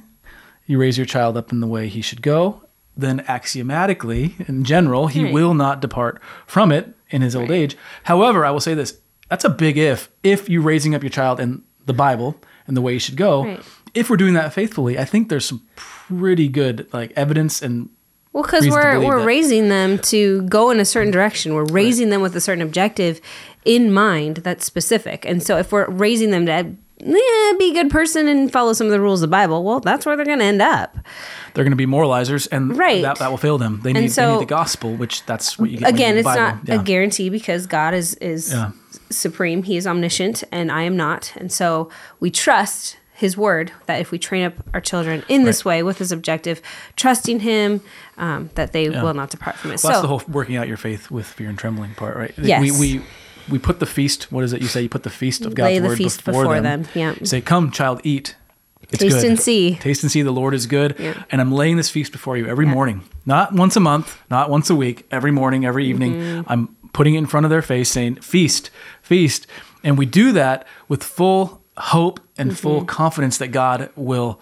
you 0.66 0.80
raise 0.80 0.98
your 0.98 1.06
child 1.06 1.38
up 1.38 1.52
in 1.52 1.60
the 1.60 1.68
way 1.68 1.88
he 1.88 2.02
should 2.02 2.22
go. 2.22 2.62
Then 2.98 3.24
axiomatically, 3.28 4.36
in 4.48 4.64
general, 4.64 5.08
he 5.08 5.26
Right. 5.26 5.34
will 5.34 5.54
not 5.54 5.82
depart 5.82 6.22
from 6.48 6.72
it 6.72 6.96
in 7.10 7.22
his 7.22 7.36
old 7.36 7.50
Right. 7.50 7.58
age. 7.58 7.78
However, 8.04 8.46
I 8.46 8.52
will 8.52 8.60
say 8.62 8.74
this: 8.74 8.98
that's 9.30 9.44
a 9.46 9.50
big 9.50 9.78
if. 9.78 10.10
If 10.24 10.50
you're 10.50 10.62
raising 10.62 10.96
up 10.96 11.04
your 11.04 11.10
child 11.10 11.40
in 11.40 11.62
the 11.86 11.94
Bible 11.94 12.38
and 12.68 12.76
the 12.76 12.82
way 12.82 12.94
you 12.94 13.00
should 13.00 13.18
go, 13.18 13.44
Right. 13.46 13.60
if 13.94 14.10
we're 14.10 14.18
doing 14.18 14.34
that 14.34 14.54
faithfully, 14.54 14.98
I 14.98 15.06
think 15.06 15.30
there's 15.30 15.46
some 15.46 15.62
pretty 15.76 16.48
good 16.48 16.88
like 16.94 17.12
evidence 17.16 17.62
and 17.62 17.90
Well, 18.36 18.44
because 18.44 18.68
we're 18.68 19.00
we're 19.00 19.20
that. 19.20 19.26
raising 19.26 19.70
them 19.70 19.98
to 20.00 20.42
go 20.42 20.70
in 20.70 20.82
a 20.82 20.86
certain 20.86 21.10
direction. 21.10 21.54
We're 21.54 21.64
raising 21.64 22.10
them 22.10 22.22
with 22.22 22.36
a 22.36 22.42
certain 22.42 22.62
objective 22.62 23.22
in 23.64 23.94
mind 23.94 24.38
that's 24.38 24.66
specific. 24.66 25.24
And 25.26 25.42
so, 25.42 25.58
if 25.58 25.72
we're 25.72 25.90
raising 25.90 26.32
them 26.32 26.46
to 26.48 26.76
yeah, 26.98 27.54
be 27.58 27.72
a 27.72 27.74
good 27.74 27.90
person 27.90 28.28
and 28.28 28.52
follow 28.52 28.74
some 28.74 28.88
of 28.88 28.92
the 28.92 29.00
rules 29.00 29.22
of 29.22 29.30
the 29.30 29.32
Bible, 29.32 29.64
well, 29.64 29.80
that's 29.80 30.06
where 30.06 30.18
they're 30.18 30.26
going 30.26 30.40
to 30.40 30.46
end 30.46 30.62
up. 30.62 30.98
they're 31.54 31.64
going 31.64 31.72
to 31.72 31.78
be 31.78 31.86
moralizers, 31.86 32.50
and 32.52 32.78
Right. 32.78 33.02
that, 33.04 33.20
that 33.20 33.30
will 33.32 33.38
fail 33.38 33.58
them. 33.58 33.80
They 33.84 33.94
need, 33.94 34.04
they 34.04 34.08
so- 34.10 34.34
need 34.34 34.42
the 34.42 34.46
gospel, 34.50 34.94
which 34.96 35.26
that's 35.26 35.58
what 35.58 35.70
you 35.70 35.78
get. 35.78 35.86
when 35.86 35.94
you 35.94 35.96
Again, 36.04 36.18
it's 36.18 36.26
not 36.26 36.58
Yeah. 36.66 36.76
a 36.76 36.84
guarantee 36.84 37.30
because 37.30 37.68
God 37.68 37.94
is 37.94 38.16
is 38.16 38.52
Yeah. 38.52 38.72
supreme. 39.10 39.64
He 39.64 39.78
is 39.78 39.88
omniscient, 39.88 40.44
and 40.52 40.70
I 40.74 40.82
am 40.82 40.98
not. 40.98 41.32
And 41.38 41.52
so, 41.54 41.90
we 42.20 42.32
trust 42.32 42.98
His 43.16 43.38
word 43.38 43.72
that 43.86 44.02
if 44.02 44.12
we 44.12 44.20
train 44.20 44.44
up 44.44 44.54
our 44.74 44.82
children 44.82 45.24
in 45.30 45.46
this 45.46 45.64
way 45.64 45.84
with 45.84 46.00
this 46.00 46.12
objective, 46.12 46.62
trusting 46.98 47.40
Him, 47.40 47.80
um, 48.18 48.50
that 48.56 48.74
they 48.74 48.90
will 48.90 49.14
not 49.14 49.30
depart 49.30 49.56
from 49.56 49.72
it. 49.72 49.76
Well, 49.76 49.78
so 49.78 49.88
that's 49.88 50.02
the 50.02 50.08
whole 50.08 50.22
working 50.28 50.58
out 50.58 50.68
your 50.68 50.76
faith 50.78 51.10
with 51.10 51.26
fear 51.26 51.48
and 51.48 51.58
trembling 51.58 51.94
part, 51.96 52.18
right? 52.18 52.34
Yes. 52.38 52.62
We, 52.62 52.72
we 52.72 53.06
we 53.50 53.60
put 53.60 53.80
the 53.80 53.86
feast. 53.86 54.32
What 54.32 54.44
is 54.44 54.54
it? 54.54 54.62
You 54.62 54.68
say 54.68 54.82
you 54.82 54.90
put 54.90 55.04
the 55.04 55.10
feast 55.10 55.46
of 55.46 55.56
God's 55.56 55.68
Lay 55.68 55.80
the 55.80 55.88
word 55.88 55.98
feast 55.98 56.26
before, 56.26 56.44
before 56.44 56.62
them. 56.62 56.84
them, 56.84 56.92
yeah. 56.94 57.16
You 57.20 57.26
say, 57.26 57.42
"Come, 57.42 57.72
child, 57.72 58.02
eat." 58.04 58.36
It's 58.90 59.00
Taste 59.02 59.22
good. 59.22 59.26
and 59.26 59.40
see. 59.40 59.76
Taste 59.76 60.04
and 60.04 60.12
see 60.12 60.22
the 60.22 60.32
Lord 60.32 60.54
is 60.54 60.68
good. 60.68 60.96
Yeah. 61.00 61.24
And 61.32 61.42
I'm 61.42 61.52
laying 61.52 61.78
this 61.78 61.90
feast 61.90 62.12
before 62.12 62.38
you 62.38 62.46
every 62.46 62.68
morning, 62.68 63.04
not 63.26 63.52
once 63.54 63.76
a 63.76 63.80
month, 63.80 64.22
not 64.30 64.50
once 64.50 64.70
a 64.70 64.76
week, 64.76 65.08
every 65.10 65.32
morning, 65.32 65.66
every 65.66 65.88
evening. 65.88 66.14
Mm-hmm. 66.14 66.52
I'm 66.52 66.76
putting 66.94 67.16
it 67.16 67.20
in 67.20 67.26
front 67.26 67.46
of 67.46 67.50
their 67.50 67.64
face, 67.64 67.90
saying, 67.90 68.16
"Feast, 68.18 68.70
feast," 69.02 69.48
and 69.84 69.98
we 69.98 70.06
do 70.06 70.32
that 70.34 70.68
with 70.88 71.04
full 71.04 71.64
hope 71.78 72.20
and 72.38 72.58
full 72.58 72.78
Mm-hmm. 72.80 72.86
confidence 72.88 73.38
that 73.40 73.50
God 73.50 73.90
will 73.96 74.40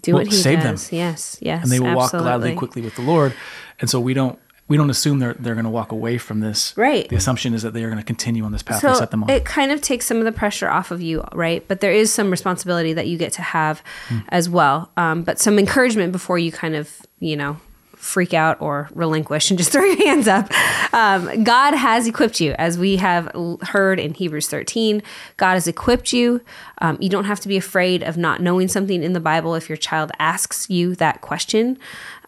do 0.00 0.14
what 0.14 0.26
He 0.26 0.32
save 0.32 0.62
them. 0.62 0.74
does. 0.74 0.92
Yes, 0.92 1.38
yes, 1.40 1.62
and 1.62 1.70
they 1.72 1.80
will 1.80 1.94
walk 1.94 2.12
gladly 2.12 2.54
quickly 2.54 2.82
with 2.82 2.96
the 2.96 3.02
Lord. 3.02 3.34
And 3.80 3.88
so 3.90 4.00
we 4.00 4.14
don't 4.14 4.38
we 4.68 4.76
don't 4.76 4.90
assume 4.90 5.18
they're 5.18 5.34
they're 5.34 5.54
going 5.54 5.64
to 5.64 5.70
walk 5.70 5.92
away 5.92 6.16
from 6.18 6.40
this. 6.40 6.72
Right. 6.76 7.08
The 7.08 7.16
assumption 7.16 7.52
is 7.52 7.62
that 7.62 7.74
they 7.74 7.84
are 7.84 7.88
going 7.88 7.98
to 7.98 8.04
continue 8.04 8.44
on 8.44 8.52
this 8.52 8.62
path 8.62 8.80
So 8.80 8.94
set 8.94 9.10
them 9.10 9.22
on. 9.24 9.30
it 9.30 9.44
kind 9.44 9.70
of 9.70 9.80
takes 9.82 10.06
some 10.06 10.16
of 10.18 10.24
the 10.24 10.32
pressure 10.32 10.68
off 10.68 10.90
of 10.90 11.02
you, 11.02 11.22
right? 11.32 11.66
But 11.68 11.80
there 11.80 11.92
is 11.92 12.12
some 12.12 12.30
responsibility 12.30 12.92
that 12.94 13.06
you 13.06 13.18
get 13.18 13.32
to 13.34 13.42
have 13.42 13.82
Hmm. 14.08 14.18
as 14.30 14.48
well. 14.48 14.90
Um, 14.96 15.22
but 15.24 15.38
some 15.38 15.58
encouragement 15.58 16.12
before 16.12 16.38
you 16.38 16.52
kind 16.52 16.74
of, 16.74 16.90
you 17.18 17.36
know, 17.36 17.58
freak 18.02 18.34
out 18.34 18.60
or 18.60 18.88
relinquish 18.94 19.48
and 19.48 19.56
just 19.56 19.70
throw 19.72 19.84
your 19.84 19.96
hands 19.96 20.26
up. 20.26 20.50
Um, 20.92 21.44
God 21.44 21.74
has 21.74 22.06
equipped 22.06 22.40
you, 22.40 22.52
as 22.58 22.76
we 22.76 22.96
have 22.96 23.30
heard 23.62 24.00
in 24.00 24.14
Hebrews 24.14 24.48
13. 24.48 25.02
God 25.36 25.54
has 25.54 25.68
equipped 25.68 26.12
you. 26.12 26.40
Um, 26.78 26.98
you 27.00 27.08
don't 27.08 27.24
have 27.24 27.40
to 27.40 27.48
be 27.48 27.56
afraid 27.56 28.02
of 28.02 28.16
not 28.16 28.42
knowing 28.42 28.66
something 28.68 29.02
in 29.02 29.12
the 29.12 29.20
Bible 29.20 29.54
if 29.54 29.68
your 29.68 29.76
child 29.76 30.10
asks 30.18 30.68
you 30.68 30.96
that 30.96 31.20
question. 31.20 31.78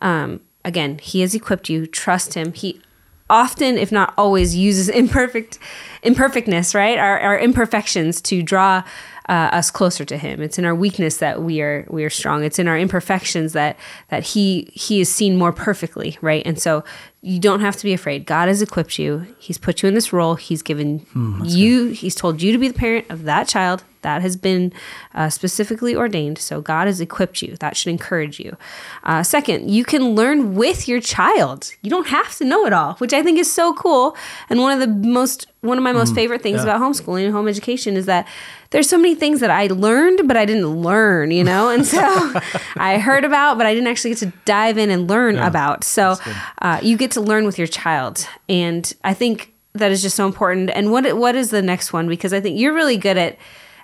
Um, 0.00 0.40
again, 0.64 0.98
He 0.98 1.20
has 1.22 1.34
equipped 1.34 1.68
you. 1.68 1.86
Trust 1.86 2.34
Him. 2.34 2.52
He 2.52 2.80
often, 3.28 3.76
if 3.76 3.90
not 3.90 4.14
always, 4.16 4.54
uses 4.54 4.88
imperfect 4.88 5.58
imperfectness, 6.02 6.74
right? 6.74 6.98
Our, 6.98 7.18
our 7.18 7.38
imperfections 7.38 8.20
to 8.22 8.42
draw 8.42 8.84
uh, 9.28 9.50
us 9.52 9.70
closer 9.70 10.04
to 10.04 10.16
Him. 10.16 10.42
It's 10.42 10.58
in 10.58 10.64
our 10.64 10.74
weakness 10.74 11.18
that 11.18 11.42
we 11.42 11.60
are 11.60 11.86
we 11.90 12.04
are 12.04 12.10
strong. 12.10 12.44
It's 12.44 12.58
in 12.58 12.68
our 12.68 12.78
imperfections 12.78 13.52
that 13.52 13.78
that 14.08 14.22
He 14.24 14.70
He 14.72 15.00
is 15.00 15.12
seen 15.12 15.36
more 15.36 15.52
perfectly, 15.52 16.18
right? 16.20 16.42
And 16.46 16.60
so 16.60 16.84
you 17.24 17.40
don't 17.40 17.60
have 17.60 17.74
to 17.76 17.84
be 17.84 17.94
afraid. 17.94 18.26
God 18.26 18.48
has 18.48 18.60
equipped 18.60 18.98
you. 18.98 19.26
He's 19.38 19.56
put 19.56 19.82
you 19.82 19.88
in 19.88 19.94
this 19.94 20.12
role. 20.12 20.34
He's 20.34 20.62
given 20.62 21.06
you. 21.42 21.86
He's 21.86 22.14
told 22.14 22.42
you 22.42 22.52
to 22.52 22.58
be 22.58 22.68
the 22.68 22.74
parent 22.74 23.06
of 23.08 23.24
that 23.24 23.48
child. 23.48 23.82
That 24.02 24.20
has 24.20 24.36
been 24.36 24.74
uh, 25.14 25.30
specifically 25.30 25.96
ordained. 25.96 26.36
So 26.36 26.60
God 26.60 26.86
has 26.86 27.00
equipped 27.00 27.40
you. 27.40 27.56
That 27.56 27.74
should 27.78 27.88
encourage 27.88 28.38
you. 28.38 28.58
Uh, 29.04 29.22
second, 29.22 29.70
you 29.70 29.82
can 29.82 30.14
learn 30.14 30.54
with 30.54 30.86
your 30.86 31.00
child. 31.00 31.70
You 31.80 31.88
don't 31.88 32.08
have 32.08 32.36
to 32.36 32.44
know 32.44 32.66
it 32.66 32.74
all, 32.74 32.96
which 32.96 33.14
I 33.14 33.22
think 33.22 33.38
is 33.38 33.50
so 33.50 33.72
cool. 33.72 34.14
And 34.50 34.60
one 34.60 34.78
of 34.78 34.80
the 34.80 35.08
most 35.08 35.46
one 35.64 35.78
of 35.78 35.84
my 35.84 35.92
most 35.92 36.14
favorite 36.14 36.42
things 36.42 36.56
yeah. 36.56 36.64
about 36.64 36.80
homeschooling 36.82 37.24
and 37.24 37.32
home 37.32 37.48
education 37.48 37.96
is 37.96 38.04
that 38.04 38.28
there's 38.68 38.88
so 38.88 38.98
many 38.98 39.14
things 39.14 39.40
that 39.40 39.50
I 39.50 39.68
learned, 39.68 40.26
but 40.26 40.36
I 40.36 40.44
didn't 40.44 40.66
learn, 40.66 41.30
you 41.30 41.44
know? 41.44 41.70
And 41.70 41.86
so 41.86 41.98
I 42.76 42.98
heard 42.98 43.24
about, 43.24 43.56
but 43.56 43.66
I 43.66 43.72
didn't 43.72 43.86
actually 43.86 44.10
get 44.10 44.18
to 44.18 44.32
dive 44.44 44.76
in 44.76 44.90
and 44.90 45.08
learn 45.08 45.38
about. 45.38 45.84
So 45.84 46.16
uh, 46.60 46.80
you 46.82 46.96
get 46.96 47.12
to 47.14 47.20
learn 47.20 47.46
with 47.46 47.58
your 47.58 47.66
child. 47.66 48.26
And 48.48 48.92
I 49.02 49.14
think 49.14 49.52
that 49.74 49.90
is 49.90 50.02
just 50.02 50.16
so 50.16 50.26
important. 50.26 50.70
And 50.70 50.92
what 50.92 51.16
what 51.16 51.34
is 51.34 51.50
the 51.50 51.62
next 51.62 51.92
one? 51.92 52.08
Because 52.08 52.32
I 52.32 52.40
think 52.40 52.58
you're 52.58 52.74
really 52.74 52.96
good 52.96 53.16
at, 53.18 53.38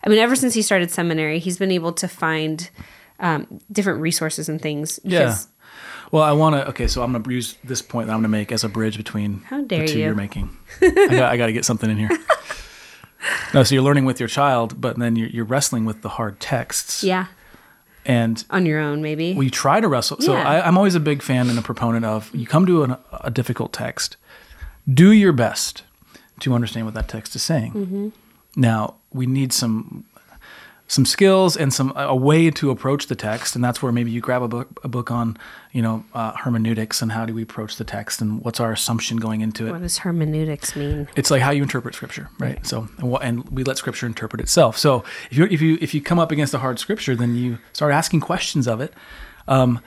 I 0.04 0.08
mean, 0.08 0.18
ever 0.18 0.36
since 0.36 0.54
he 0.54 0.62
started 0.62 0.90
seminary, 0.90 1.38
he's 1.38 1.58
been 1.58 1.72
able 1.72 1.92
to 1.94 2.08
find 2.08 2.70
um, 3.18 3.60
different 3.72 4.00
resources 4.00 4.48
and 4.48 4.60
things. 4.60 5.00
yeah. 5.02 5.36
Well, 6.12 6.24
I 6.24 6.32
want 6.32 6.56
to. 6.56 6.68
Okay, 6.70 6.88
so 6.88 7.02
I'm 7.04 7.12
going 7.12 7.22
to 7.22 7.30
use 7.30 7.56
this 7.62 7.82
point 7.82 8.08
that 8.08 8.12
I'm 8.14 8.18
going 8.18 8.30
to 8.32 8.36
make 8.38 8.50
as 8.50 8.64
a 8.64 8.68
bridge 8.68 8.96
between 8.96 9.42
How 9.42 9.62
dare 9.62 9.86
the 9.86 9.92
two 9.92 10.00
you. 10.00 10.10
are 10.10 10.14
making. 10.14 10.50
I 10.82 10.90
got, 11.08 11.32
I 11.32 11.36
got 11.36 11.46
to 11.46 11.52
get 11.52 11.64
something 11.64 11.88
in 11.88 11.98
here. 11.98 12.10
no, 13.54 13.62
so 13.62 13.76
you're 13.76 13.84
learning 13.84 14.06
with 14.06 14.18
your 14.18 14.28
child, 14.28 14.80
but 14.80 14.98
then 14.98 15.14
you're, 15.14 15.28
you're 15.28 15.44
wrestling 15.44 15.84
with 15.84 16.02
the 16.02 16.08
hard 16.08 16.40
texts. 16.40 17.04
Yeah. 17.04 17.26
And 18.06 18.42
On 18.50 18.64
your 18.66 18.80
own, 18.80 19.02
maybe. 19.02 19.34
we 19.34 19.50
try 19.50 19.80
to 19.80 19.88
wrestle. 19.88 20.18
So 20.20 20.32
Yeah. 20.32 20.48
I, 20.48 20.66
I'm 20.66 20.76
always 20.76 20.94
a 20.94 21.00
big 21.00 21.22
fan 21.22 21.48
and 21.50 21.58
a 21.58 21.62
proponent 21.62 22.04
of 22.04 22.34
you 22.34 22.46
come 22.46 22.66
to 22.66 22.82
an, 22.82 22.96
a 23.20 23.30
difficult 23.30 23.72
text, 23.72 24.16
do 24.92 25.12
your 25.12 25.32
best 25.32 25.82
to 26.40 26.54
understand 26.54 26.86
what 26.86 26.94
that 26.94 27.08
text 27.08 27.36
is 27.36 27.42
saying. 27.42 27.72
Mm-hmm. 27.72 28.08
Now 28.56 28.94
we 29.12 29.26
need 29.26 29.52
some 29.52 30.04
some 30.90 31.06
skills 31.06 31.56
and 31.56 31.72
some 31.72 31.92
a 31.94 32.16
way 32.16 32.50
to 32.50 32.70
approach 32.70 33.06
the 33.06 33.14
text, 33.14 33.54
and 33.54 33.62
that's 33.62 33.80
where 33.80 33.92
maybe 33.92 34.10
you 34.10 34.20
grab 34.20 34.42
a 34.42 34.48
book 34.48 34.80
a 34.82 34.88
book 34.88 35.10
on 35.10 35.38
you 35.72 35.80
know 35.82 36.04
uh, 36.14 36.32
hermeneutics 36.36 37.00
and 37.00 37.12
how 37.12 37.24
do 37.24 37.32
we 37.32 37.42
approach 37.42 37.76
the 37.76 37.84
text 37.84 38.20
and 38.20 38.44
what's 38.44 38.58
our 38.58 38.72
assumption 38.72 39.16
going 39.16 39.40
into 39.40 39.68
it 39.68 39.70
what 39.70 39.80
does 39.80 39.98
hermeneutics 39.98 40.74
mean? 40.74 41.06
it's 41.14 41.30
like 41.30 41.42
how 41.42 41.52
you 41.52 41.62
interpret 41.62 41.94
scripture 41.94 42.28
right 42.40 42.66
so 42.66 42.88
and, 42.98 43.08
what, 43.08 43.22
and 43.22 43.48
we 43.50 43.62
let 43.62 43.78
scripture 43.78 44.04
interpret 44.04 44.40
itself 44.40 44.76
so 44.76 45.04
if 45.30 45.38
you 45.38 45.44
if 45.44 45.60
you 45.60 45.78
if 45.80 45.94
you 45.94 46.00
come 46.00 46.18
up 46.18 46.32
against 46.32 46.52
a 46.54 46.58
hard 46.58 46.80
scripture 46.80 47.14
then 47.14 47.36
you 47.36 47.56
start 47.72 47.92
asking 47.92 48.18
questions 48.18 48.66
of 48.66 48.80
it 48.80 48.92
um, 49.46 49.78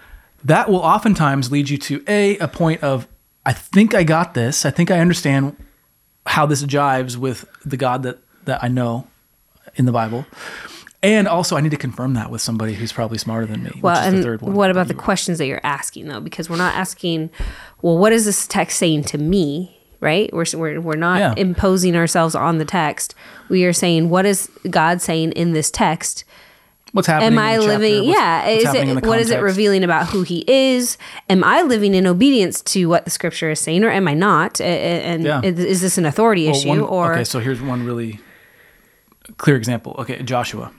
that 0.41 0.69
will 0.69 0.79
oftentimes 0.79 1.51
lead 1.51 1.69
you 1.69 1.77
to 1.77 2.01
a 2.07 2.37
a 2.37 2.47
point 2.47 2.81
of 2.81 3.09
I 3.45 3.53
think 3.53 3.93
I 3.93 4.03
got 4.03 4.33
this. 4.33 4.65
I 4.65 4.71
think 4.71 4.89
I 4.89 4.99
understand 4.99 5.57
how 6.25 6.45
this 6.45 6.63
jives 6.63 7.17
with 7.17 7.45
the 7.65 7.77
God 7.77 8.03
that 8.03 8.19
that 8.45 8.63
I 8.63 8.67
know 8.67 9.07
in 9.75 9.85
the 9.85 9.91
Bible. 9.91 10.25
And 11.03 11.27
also, 11.27 11.57
I 11.57 11.61
need 11.61 11.71
to 11.71 11.77
confirm 11.77 12.13
that 12.13 12.31
with 12.31 12.41
somebody 12.41 12.73
who's 12.73 12.93
probably 12.93 13.17
smarter 13.17 13.45
than 13.45 13.61
me. 13.63 13.79
Well, 13.81 13.93
which 13.95 14.07
is 14.07 14.13
and 14.13 14.17
the 14.19 14.23
third 14.23 14.41
one. 14.41 14.53
what 14.53 14.71
about 14.71 14.87
the 14.87 14.93
questions 14.93 15.37
that 15.37 15.45
you're 15.47 15.59
asking 15.63 16.07
though? 16.07 16.21
Because 16.21 16.49
we're 16.49 16.55
not 16.57 16.75
asking, 16.75 17.29
well, 17.81 17.97
what 17.97 18.13
is 18.13 18.23
this 18.25 18.47
text 18.47 18.77
saying 18.79 19.03
to 19.05 19.17
me? 19.17 19.77
Right? 19.99 20.31
We're 20.33 20.45
we're, 20.55 20.79
we're 20.81 20.95
not 20.95 21.19
Yeah. 21.19 21.33
imposing 21.37 21.95
ourselves 21.95 22.35
on 22.35 22.57
the 22.57 22.65
text. 22.65 23.15
We 23.49 23.65
are 23.65 23.73
saying, 23.73 24.09
what 24.09 24.25
is 24.25 24.49
God 24.69 25.01
saying 25.01 25.33
in 25.33 25.51
this 25.53 25.69
text? 25.69 26.23
what's 26.93 27.07
happening? 27.07 27.27
Am 27.27 27.33
in 27.33 27.39
I 27.39 27.57
living? 27.57 28.05
What's- 28.07 28.19
yeah. 28.19 28.45
what's 28.47 28.63
Is 28.65 28.73
it 28.75 29.05
what 29.05 29.19
is 29.19 29.31
it 29.31 29.41
revealing 29.41 29.83
about 29.83 30.07
who 30.07 30.21
He 30.23 30.45
is? 30.47 30.97
Am 31.29 31.43
I 31.43 31.63
living 31.63 31.95
in 31.95 32.05
obedience 32.07 32.61
to 32.63 32.85
what 32.87 33.03
the 33.05 33.11
Scripture 33.11 33.49
is 33.51 33.59
saying, 33.59 33.83
or 33.83 33.89
am 33.89 34.07
I 34.07 34.13
not? 34.13 34.61
And 34.61 35.23
Yeah. 35.23 35.41
is 35.43 35.59
is 35.59 35.81
this 35.81 35.97
an 35.97 36.05
authority 36.05 36.45
Well, 36.47 36.55
issue? 36.55 36.67
one- 36.69 36.79
or 36.81 37.13
okay, 37.13 37.23
so 37.25 37.39
here's 37.39 37.61
one 37.61 37.83
really 37.85 38.19
clear 39.37 39.55
example. 39.57 39.95
Okay, 39.99 40.21
Joshua, 40.23 40.71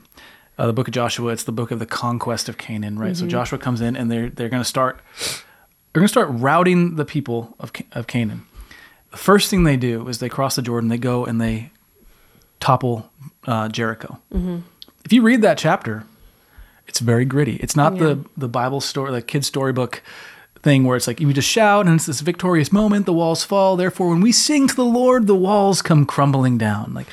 uh, 0.57 0.67
the 0.67 0.73
book 0.73 0.87
of 0.87 0.93
Joshua. 0.93 1.31
It's 1.31 1.43
the 1.43 1.51
book 1.51 1.71
of 1.71 1.79
the 1.79 1.85
conquest 1.85 2.49
of 2.49 2.57
Canaan, 2.57 2.97
right? 2.97 3.13
Mm-hmm. 3.13 3.25
So 3.25 3.27
Joshua 3.27 3.57
comes 3.57 3.81
in, 3.81 3.95
and 3.95 4.11
they're 4.11 4.29
they're 4.29 4.49
going 4.49 4.63
to 4.63 4.67
start 4.67 4.99
they're 5.17 6.01
going 6.01 6.07
to 6.07 6.11
start 6.11 6.29
routing 6.31 6.95
the 6.95 7.05
people 7.05 7.55
of 7.59 7.71
of 7.93 8.07
Canaan. 8.07 8.45
The 9.11 9.17
first 9.17 9.49
thing 9.49 9.63
they 9.63 9.77
do 9.77 10.07
is 10.07 10.19
they 10.19 10.29
cross 10.29 10.55
the 10.55 10.61
Jordan. 10.61 10.89
They 10.89 10.97
go 10.97 11.25
and 11.25 11.39
they 11.39 11.71
topple 12.59 13.09
uh, 13.47 13.69
Jericho. 13.69 14.19
Mm-hmm. 14.33 14.57
If 15.05 15.13
you 15.13 15.21
read 15.21 15.41
that 15.41 15.57
chapter, 15.57 16.03
it's 16.87 16.99
very 16.99 17.25
gritty. 17.25 17.57
It's 17.57 17.75
not 17.75 17.97
the 17.97 18.25
the 18.35 18.49
Bible 18.49 18.81
story, 18.81 19.11
the 19.11 19.21
kid 19.21 19.45
storybook 19.45 20.01
thing 20.65 20.83
where 20.83 20.97
it's 20.97 21.07
like 21.07 21.21
you 21.21 21.31
just 21.31 21.47
shout 21.47 21.85
and 21.85 21.95
it's 21.95 22.07
this 22.07 22.21
victorious 22.21 22.71
moment, 22.71 23.05
the 23.05 23.13
walls 23.13 23.43
fall. 23.43 23.77
Therefore, 23.77 24.09
when 24.09 24.19
we 24.19 24.31
sing 24.31 24.67
to 24.67 24.75
the 24.75 24.83
Lord, 24.83 25.27
the 25.27 25.35
walls 25.35 25.81
come 25.81 26.05
crumbling 26.05 26.57
down. 26.57 26.93
Like 26.93 27.07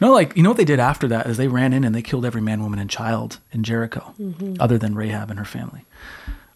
no, 0.00 0.12
like 0.12 0.36
you 0.36 0.42
know 0.42 0.50
what 0.50 0.56
they 0.56 0.64
did 0.64 0.80
after 0.80 1.08
that 1.08 1.26
is 1.26 1.36
they 1.36 1.48
ran 1.48 1.72
in 1.72 1.84
and 1.84 1.94
they 1.94 2.02
killed 2.02 2.24
every 2.24 2.40
man, 2.40 2.62
woman, 2.62 2.78
and 2.78 2.90
child 2.90 3.38
in 3.52 3.62
Jericho, 3.62 4.14
other 4.60 4.78
than 4.78 4.94
Rahab 4.94 5.30
and 5.30 5.38
her 5.38 5.44
family, 5.44 5.84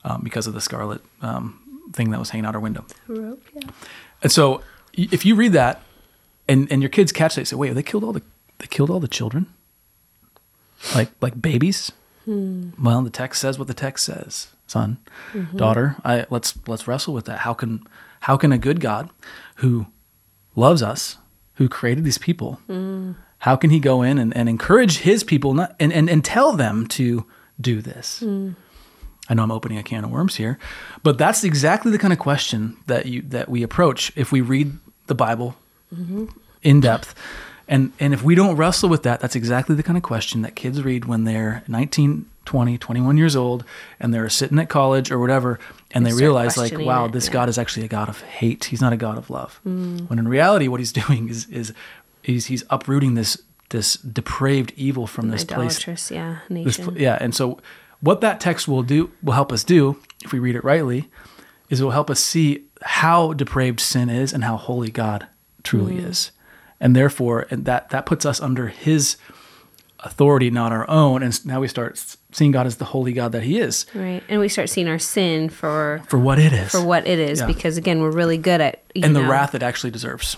um, 0.04 0.22
because 0.22 0.46
of 0.46 0.54
the 0.54 0.60
scarlet 0.60 1.00
um, 1.22 1.58
thing 1.92 2.10
that 2.10 2.18
was 2.18 2.30
hanging 2.30 2.46
out 2.46 2.54
her 2.54 2.60
window. 2.60 2.84
Yeah. 3.08 3.34
And 4.22 4.32
so, 4.32 4.62
if 4.94 5.24
you 5.24 5.34
read 5.36 5.52
that, 5.52 5.82
and 6.48 6.70
and 6.72 6.82
your 6.82 6.88
kids 6.90 7.12
catch 7.12 7.36
that, 7.36 7.46
say, 7.46 7.56
"Wait, 7.56 7.72
they 7.74 7.82
killed 7.82 8.04
all 8.04 8.12
the 8.12 8.22
they 8.58 8.66
killed 8.66 8.90
all 8.90 9.00
the 9.00 9.08
children, 9.08 9.46
like 10.94 11.10
like 11.20 11.40
babies." 11.40 11.92
Well, 12.82 13.00
the 13.02 13.10
text 13.10 13.40
says 13.40 13.58
what 13.58 13.68
the 13.68 13.74
text 13.74 14.04
says, 14.04 14.48
son, 14.66 14.98
daughter. 15.56 15.96
I 16.04 16.26
let's 16.28 16.58
let's 16.66 16.86
wrestle 16.86 17.14
with 17.14 17.24
that. 17.24 17.38
How 17.38 17.54
can 17.54 17.86
how 18.20 18.36
can 18.36 18.52
a 18.52 18.58
good 18.58 18.80
God, 18.80 19.08
who 19.56 19.86
loves 20.54 20.82
us, 20.82 21.16
who 21.54 21.68
created 21.70 22.04
these 22.04 22.18
people, 22.18 22.60
how 23.38 23.56
can 23.56 23.70
he 23.70 23.78
go 23.80 24.02
in 24.02 24.18
and, 24.18 24.36
and 24.36 24.48
encourage 24.48 24.98
his 24.98 25.24
people 25.24 25.54
not 25.54 25.76
and, 25.78 25.92
and 25.92 26.10
and 26.10 26.24
tell 26.24 26.52
them 26.52 26.86
to 26.88 27.24
do 27.60 27.80
this? 27.80 28.22
I 29.28 29.34
know 29.34 29.42
I'm 29.42 29.52
opening 29.52 29.78
a 29.78 29.82
can 29.82 30.04
of 30.04 30.10
worms 30.10 30.36
here, 30.36 30.58
but 31.02 31.18
that's 31.18 31.44
exactly 31.44 31.92
the 31.92 31.98
kind 31.98 32.12
of 32.12 32.18
question 32.18 32.76
that 32.86 33.06
you 33.06 33.22
that 33.22 33.48
we 33.48 33.62
approach 33.62 34.12
if 34.16 34.32
we 34.32 34.40
read 34.40 34.72
the 35.06 35.14
Bible 35.14 35.56
in 36.62 36.80
depth. 36.80 37.14
And 37.68 37.92
and 38.00 38.14
if 38.14 38.22
we 38.22 38.34
don't 38.34 38.56
wrestle 38.56 38.88
with 38.88 39.02
that, 39.02 39.20
that's 39.20 39.36
exactly 39.36 39.74
the 39.74 39.82
kind 39.82 39.96
of 39.96 40.02
question 40.02 40.42
that 40.42 40.54
kids 40.54 40.82
read 40.82 41.04
when 41.04 41.24
they're 41.24 41.62
19, 41.68 42.24
20, 42.46 42.78
21 42.78 43.18
years 43.18 43.36
old 43.36 43.62
and 44.00 44.14
they're 44.14 44.30
sitting 44.30 44.58
at 44.58 44.70
college 44.70 45.10
or 45.10 45.18
whatever 45.18 45.60
and 45.90 46.06
they, 46.06 46.10
start 46.10 46.22
realize 46.22 46.56
like, 46.56 46.78
wow, 46.78 47.06
this 47.08 47.26
yeah. 47.26 47.32
God 47.34 47.50
is 47.50 47.58
actually 47.58 47.84
a 47.84 47.88
God 47.88 48.08
of 48.08 48.22
hate. 48.22 48.64
He's 48.64 48.80
not 48.80 48.94
a 48.94 48.96
God 48.96 49.18
of 49.18 49.28
love. 49.28 49.60
Mm. 49.66 50.08
When 50.08 50.18
in 50.18 50.28
reality 50.28 50.66
what 50.66 50.80
he's 50.80 50.92
doing 51.06 51.28
is 51.28 51.46
is 51.50 51.74
he's 52.22 52.46
he's 52.46 52.64
uprooting 52.70 53.14
this 53.14 53.40
this 53.70 53.94
depraved 53.94 54.72
evil 54.76 55.06
from 55.06 55.28
this 55.30 55.44
place 55.44 56.10
yeah, 56.10 56.38
this 56.48 56.78
yeah 56.96 57.18
and 57.20 57.34
so 57.34 57.58
what 58.00 58.20
that 58.20 58.40
text 58.40 58.66
will 58.68 58.82
do 58.82 59.10
will 59.22 59.34
help 59.34 59.52
us 59.52 59.62
do 59.64 59.96
if 60.24 60.32
we 60.32 60.38
read 60.38 60.56
it 60.56 60.64
rightly 60.64 61.08
is 61.68 61.80
it 61.80 61.84
will 61.84 61.90
help 61.90 62.08
us 62.10 62.20
see 62.20 62.64
how 62.82 63.32
depraved 63.34 63.80
sin 63.80 64.08
is 64.08 64.32
and 64.32 64.44
how 64.44 64.56
holy 64.56 64.90
god 64.90 65.26
truly 65.64 65.94
Mm. 65.96 66.08
is 66.08 66.30
and 66.80 66.94
therefore 66.96 67.46
and 67.50 67.64
that 67.66 67.90
that 67.90 68.06
puts 68.06 68.24
us 68.24 68.40
under 68.40 68.68
his 68.68 69.16
authority 70.00 70.48
not 70.48 70.70
our 70.72 70.88
own 70.88 71.22
and 71.24 71.44
now 71.44 71.58
we 71.60 71.66
start 71.66 72.16
seeing 72.30 72.52
god 72.52 72.66
as 72.66 72.76
the 72.76 72.84
holy 72.84 73.12
god 73.12 73.32
that 73.32 73.42
he 73.42 73.58
is 73.58 73.84
Right. 73.94 74.22
And 74.28 74.38
we 74.40 74.48
start 74.48 74.68
seeing 74.70 74.86
our 74.88 74.98
sin 75.00 75.48
for 75.48 76.00
for 76.06 76.18
what 76.20 76.38
it 76.38 76.52
is 76.52 76.70
for 76.70 76.80
what 76.84 77.06
it 77.06 77.18
is 77.18 77.40
Yeah. 77.40 77.46
because 77.46 77.76
again, 77.76 78.00
we're 78.00 78.12
really 78.12 78.38
good 78.38 78.60
at 78.60 78.82
you 78.94 79.02
and 79.04 79.14
the 79.16 79.22
know, 79.22 79.28
wrath 79.30 79.54
it 79.56 79.62
actually 79.62 79.90
deserves 79.90 80.36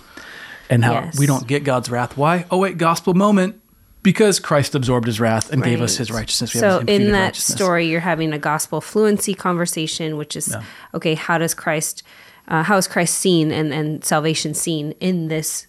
and 0.70 0.82
how 0.84 0.92
Yes. 0.94 1.18
we 1.18 1.26
don't 1.26 1.46
get 1.46 1.64
god's 1.64 1.90
wrath 1.90 2.16
why 2.16 2.46
oh 2.50 2.58
wait 2.58 2.78
gospel 2.78 3.12
moment 3.12 3.60
because 4.02 4.40
christ 4.40 4.74
absorbed 4.74 5.06
his 5.06 5.20
wrath 5.20 5.52
and 5.52 5.62
gave 5.62 5.82
us 5.82 5.96
his 5.98 6.10
righteousness 6.10 6.54
We 6.54 6.60
have 6.60 6.80
So 6.82 6.86
in 6.86 7.12
that 7.12 7.36
story, 7.36 7.86
you're 7.86 8.00
having 8.00 8.32
a 8.32 8.38
gospel 8.38 8.80
fluency 8.80 9.34
conversation, 9.34 10.16
which 10.16 10.34
is 10.36 10.48
Yeah. 10.48 10.62
okay. 10.94 11.14
How 11.14 11.36
does 11.36 11.52
Christ, 11.52 12.02
uh, 12.48 12.62
how 12.62 12.76
is 12.78 12.86
Christ 12.88 13.16
seen 13.18 13.50
and 13.52 13.74
and 13.74 14.02
salvation 14.04 14.54
seen 14.54 14.92
in 15.00 15.28
this 15.28 15.66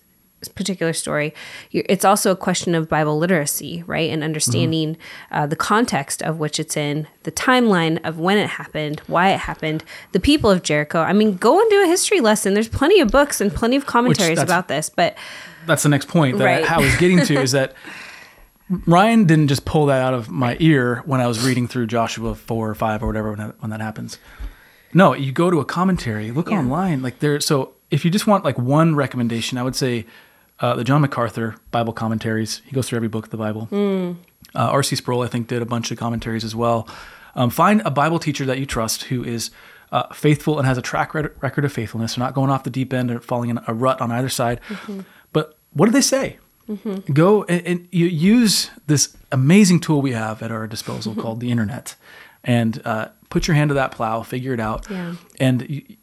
particular 0.47 0.93
story? 0.93 1.33
It's 1.71 2.03
also 2.05 2.31
a 2.31 2.35
question 2.35 2.73
of 2.75 2.89
Bible 2.89 3.17
literacy, 3.17 3.83
right, 3.87 4.09
and 4.09 4.23
understanding 4.23 4.95
Mm-hmm. 4.95 5.35
uh, 5.35 5.47
the 5.47 5.55
context 5.55 6.21
of 6.23 6.39
which 6.39 6.59
it's 6.59 6.75
in, 6.77 7.07
the 7.23 7.31
timeline 7.31 7.99
of 8.03 8.19
when 8.19 8.37
it 8.37 8.47
happened, 8.49 9.01
why 9.07 9.29
it 9.31 9.39
happened, 9.41 9.83
the 10.11 10.19
people 10.19 10.49
of 10.49 10.63
Jericho. 10.63 11.01
I 11.01 11.13
mean, 11.13 11.35
go 11.37 11.59
and 11.59 11.69
do 11.69 11.83
a 11.83 11.87
history 11.87 12.19
lesson. 12.21 12.53
There's 12.53 12.67
plenty 12.69 12.99
of 12.99 13.09
books 13.11 13.41
and 13.41 13.53
plenty 13.53 13.75
of 13.75 13.85
commentaries 13.85 14.39
about 14.39 14.67
this, 14.67 14.89
but 14.89 15.15
that's 15.67 15.83
the 15.83 15.89
next 15.89 16.07
point 16.07 16.37
that 16.39 16.45
Right. 16.45 16.69
I, 16.71 16.75
I 16.75 16.79
was 16.79 16.95
getting 16.97 17.19
to 17.25 17.39
is 17.41 17.51
that 17.51 17.73
Ryan 18.87 19.25
didn't 19.25 19.49
just 19.49 19.65
pull 19.65 19.87
that 19.87 20.01
out 20.01 20.13
of 20.13 20.29
my 20.29 20.55
ear 20.59 21.01
when 21.05 21.19
I 21.19 21.27
was 21.27 21.45
reading 21.45 21.67
through 21.67 21.87
Joshua 21.87 22.35
four 22.35 22.69
or 22.69 22.75
five 22.75 23.03
or 23.03 23.07
whatever 23.07 23.29
when 23.31 23.39
that, 23.39 23.61
when 23.61 23.69
that 23.71 23.81
happens. 23.81 24.17
No, 24.93 25.13
you 25.13 25.31
go 25.31 25.49
to 25.51 25.59
a 25.59 25.65
commentary, 25.65 26.31
look 26.31 26.49
Yeah. 26.49 26.59
online, 26.59 27.01
like 27.01 27.19
there. 27.19 27.39
So 27.41 27.73
if 27.89 28.05
you 28.05 28.11
just 28.11 28.27
want 28.27 28.45
like 28.45 28.57
one 28.57 28.95
recommendation, 28.95 29.57
I 29.57 29.63
would 29.63 29.75
say 29.75 30.05
uh, 30.61 30.75
the 30.75 30.83
John 30.83 31.01
MacArthur 31.01 31.55
Bible 31.71 31.91
commentaries. 31.93 32.61
He 32.65 32.71
goes 32.71 32.87
through 32.87 32.97
every 32.97 33.07
book 33.09 33.25
of 33.25 33.31
the 33.31 33.37
Bible. 33.37 33.67
Uh, 33.73 34.15
R.C. 34.59 34.95
Sproul, 34.95 35.21
I 35.23 35.27
think, 35.27 35.47
did 35.47 35.61
a 35.61 35.65
bunch 35.65 35.91
of 35.91 35.97
commentaries 35.97 36.43
as 36.43 36.55
well. 36.55 36.87
Um, 37.35 37.49
find 37.49 37.81
a 37.85 37.91
Bible 37.91 38.19
teacher 38.19 38.45
that 38.45 38.59
you 38.59 38.65
trust 38.65 39.03
who 39.03 39.23
is 39.23 39.51
uh, 39.91 40.11
faithful 40.13 40.57
and 40.59 40.67
has 40.67 40.77
a 40.77 40.81
track 40.81 41.13
record 41.13 41.65
of 41.65 41.71
faithfulness. 41.73 42.15
They're 42.15 42.23
not 42.25 42.33
going 42.33 42.49
off 42.49 42.63
the 42.63 42.69
deep 42.69 42.93
end 42.93 43.11
or 43.11 43.19
falling 43.19 43.49
in 43.49 43.59
a 43.67 43.73
rut 43.73 44.01
on 44.01 44.11
either 44.11 44.29
side. 44.29 44.59
But 45.33 45.57
what 45.73 45.85
do 45.85 45.91
they 45.91 46.01
say? 46.01 46.37
Go 47.13 47.43
and, 47.45 47.65
and 47.67 47.87
you 47.91 48.05
use 48.05 48.69
this 48.87 49.15
amazing 49.31 49.79
tool 49.81 50.01
we 50.01 50.11
have 50.13 50.41
at 50.41 50.51
our 50.51 50.67
disposal 50.67 51.13
called 51.21 51.39
the 51.41 51.51
internet, 51.51 51.95
and 52.45 52.81
uh, 52.85 53.09
put 53.29 53.47
your 53.47 53.55
hand 53.55 53.69
to 53.69 53.73
that 53.75 53.91
plow, 53.91 54.21
figure 54.23 54.53
it 54.53 54.59
out, 54.61 54.89
Yeah. 54.89 55.15
and 55.39 55.69
you, 55.69 55.97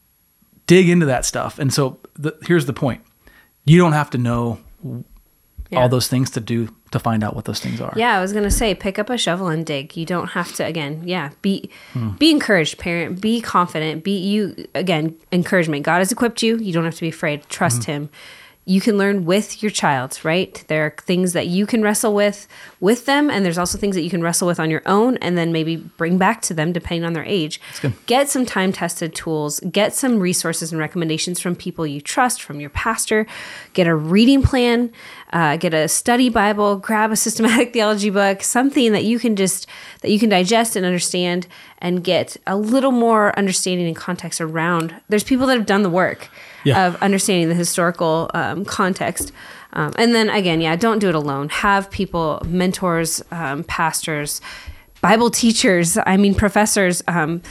dig 0.66 0.88
into 0.90 1.06
that 1.06 1.24
stuff. 1.24 1.58
And 1.58 1.72
so 1.72 1.98
the, 2.18 2.36
here's 2.46 2.66
the 2.66 2.74
point: 2.74 3.00
you 3.68 3.78
don't 3.78 3.92
have 3.92 4.10
to 4.10 4.18
know 4.18 4.58
Yeah. 5.70 5.80
all 5.82 5.88
those 5.88 6.08
things 6.08 6.30
to 6.30 6.40
do 6.40 6.68
to 6.92 6.98
find 6.98 7.22
out 7.22 7.36
what 7.36 7.44
those 7.44 7.60
things 7.60 7.78
are. 7.80 7.92
Yeah, 7.96 8.16
I 8.16 8.20
was 8.22 8.32
gonna 8.32 8.50
say, 8.50 8.74
pick 8.74 8.98
up 8.98 9.10
a 9.10 9.18
shovel 9.18 9.48
and 9.48 9.66
dig. 9.66 9.94
You 9.96 10.06
don't 10.06 10.28
have 10.28 10.54
to. 10.54 10.64
Again, 10.64 11.02
yeah, 11.04 11.30
be 11.42 11.68
Hmm. 11.92 12.10
be 12.18 12.30
encouraged, 12.30 12.78
parent. 12.78 13.20
Be 13.20 13.40
confident. 13.42 14.02
Be 14.04 14.16
you. 14.18 14.54
Again, 14.74 15.14
encouragement. 15.30 15.82
God 15.84 15.98
has 15.98 16.10
equipped 16.10 16.42
you. 16.42 16.56
You 16.56 16.72
don't 16.72 16.84
have 16.84 16.94
to 16.94 17.02
be 17.02 17.08
afraid. 17.10 17.42
Trust 17.50 17.82
Mm-hmm. 17.82 17.92
Him. 17.92 18.08
You 18.68 18.82
can 18.82 18.98
learn 18.98 19.24
with 19.24 19.62
your 19.62 19.70
child, 19.70 20.20
right? 20.24 20.62
There 20.68 20.84
are 20.84 20.94
things 20.98 21.32
that 21.32 21.46
you 21.46 21.64
can 21.64 21.82
wrestle 21.82 22.12
with 22.14 22.46
with 22.80 23.06
them, 23.06 23.30
and 23.30 23.42
there's 23.42 23.56
also 23.56 23.78
things 23.78 23.96
that 23.96 24.02
you 24.02 24.10
can 24.10 24.22
wrestle 24.22 24.46
with 24.46 24.60
on 24.60 24.68
your 24.68 24.82
own, 24.84 25.16
and 25.16 25.38
then 25.38 25.52
maybe 25.52 25.76
bring 25.76 26.18
back 26.18 26.42
to 26.42 26.54
them 26.54 26.72
depending 26.72 27.04
on 27.04 27.14
their 27.14 27.24
age. 27.24 27.62
Get 28.04 28.28
some 28.28 28.44
time 28.44 28.70
tested 28.72 29.14
tools. 29.14 29.60
Get 29.60 29.94
some 29.94 30.20
resources 30.20 30.70
and 30.70 30.78
recommendations 30.78 31.40
from 31.40 31.56
people 31.56 31.86
you 31.86 32.02
trust, 32.02 32.42
from 32.42 32.60
your 32.60 32.68
pastor. 32.70 33.26
Get 33.72 33.86
a 33.86 33.94
reading 33.94 34.42
plan. 34.42 34.92
Uh, 35.32 35.56
get 35.56 35.74
a 35.74 35.88
study 35.88 36.28
Bible. 36.28 36.76
Grab 36.76 37.12
a 37.12 37.16
systematic 37.16 37.72
theology 37.74 38.10
book. 38.10 38.42
Something 38.42 38.92
that 38.92 39.04
you 39.04 39.18
can 39.18 39.36
just 39.36 39.66
that 40.00 40.10
you 40.10 40.18
can 40.18 40.28
digest 40.28 40.74
and 40.76 40.86
understand, 40.86 41.46
and 41.78 42.02
get 42.02 42.36
a 42.46 42.56
little 42.56 42.92
more 42.92 43.36
understanding 43.38 43.86
and 43.86 43.96
context 43.96 44.40
around. 44.40 44.94
There's 45.08 45.24
people 45.24 45.46
that 45.48 45.56
have 45.56 45.66
done 45.66 45.82
the 45.82 45.90
work 45.90 46.28
Yeah. 46.64 46.86
of 46.86 46.96
understanding 47.02 47.48
the 47.48 47.54
historical 47.54 48.30
um, 48.34 48.64
context. 48.64 49.32
Um, 49.74 49.92
and 49.98 50.14
then 50.14 50.30
again, 50.30 50.60
yeah, 50.62 50.76
don't 50.76 50.98
do 50.98 51.08
it 51.10 51.14
alone. 51.14 51.50
Have 51.50 51.90
people, 51.90 52.40
mentors, 52.46 53.22
um, 53.30 53.64
pastors, 53.64 54.40
Bible 55.02 55.30
teachers, 55.30 55.98
I 56.06 56.16
mean, 56.16 56.34
professors, 56.34 57.02
um, 57.06 57.42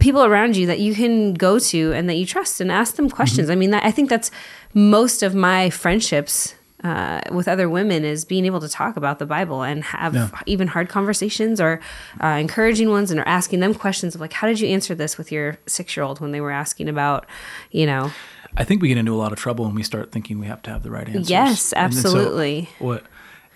people 0.00 0.24
around 0.24 0.56
you 0.56 0.66
that 0.68 0.78
you 0.78 0.94
can 0.94 1.34
go 1.34 1.58
to 1.58 1.92
and 1.92 2.08
that 2.08 2.14
you 2.14 2.24
trust 2.24 2.60
and 2.60 2.70
ask 2.72 2.94
them 2.94 3.10
questions. 3.10 3.50
I 3.50 3.54
mean, 3.56 3.70
that, 3.72 3.84
I 3.84 3.90
think 3.90 4.08
that's 4.08 4.30
most 4.74 5.22
of 5.24 5.34
my 5.34 5.68
friendships 5.70 6.54
uh, 6.86 7.20
with 7.32 7.48
other 7.48 7.68
women 7.68 8.04
is 8.04 8.24
being 8.24 8.44
able 8.46 8.60
to 8.60 8.68
talk 8.68 8.96
about 8.96 9.18
the 9.18 9.26
Bible 9.26 9.62
and 9.62 9.82
have 9.84 10.14
Yeah. 10.14 10.28
even 10.46 10.68
hard 10.68 10.88
conversations 10.88 11.60
or 11.60 11.80
uh, 12.22 12.26
encouraging 12.28 12.88
ones 12.90 13.10
and 13.10 13.18
are 13.20 13.28
asking 13.28 13.60
them 13.60 13.74
questions 13.74 14.14
of 14.14 14.20
like, 14.20 14.32
how 14.32 14.46
did 14.46 14.60
you 14.60 14.68
answer 14.68 14.94
this 14.94 15.18
with 15.18 15.32
your 15.32 15.58
six 15.66 15.96
year 15.96 16.04
old 16.04 16.20
when 16.20 16.30
they 16.32 16.40
were 16.40 16.50
asking 16.52 16.88
about, 16.88 17.26
you 17.70 17.86
know, 17.86 18.10
I 18.56 18.64
think 18.64 18.80
we 18.80 18.88
get 18.88 18.96
into 18.96 19.12
a 19.14 19.20
lot 19.24 19.32
of 19.32 19.38
trouble 19.38 19.64
when 19.66 19.74
we 19.74 19.82
start 19.82 20.12
thinking 20.12 20.38
we 20.38 20.46
have 20.46 20.62
to 20.62 20.70
have 20.70 20.82
the 20.82 20.90
right 20.90 21.06
answers. 21.08 21.28
Yes, 21.28 21.70
then 21.70 21.92
so 21.92 22.08
absolutely. 22.08 22.68
what 22.78 23.04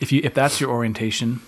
if 0.01 0.13
you 0.13 0.21
if 0.25 0.35
that's 0.35 0.61
your 0.61 0.71
orientation, 0.71 1.41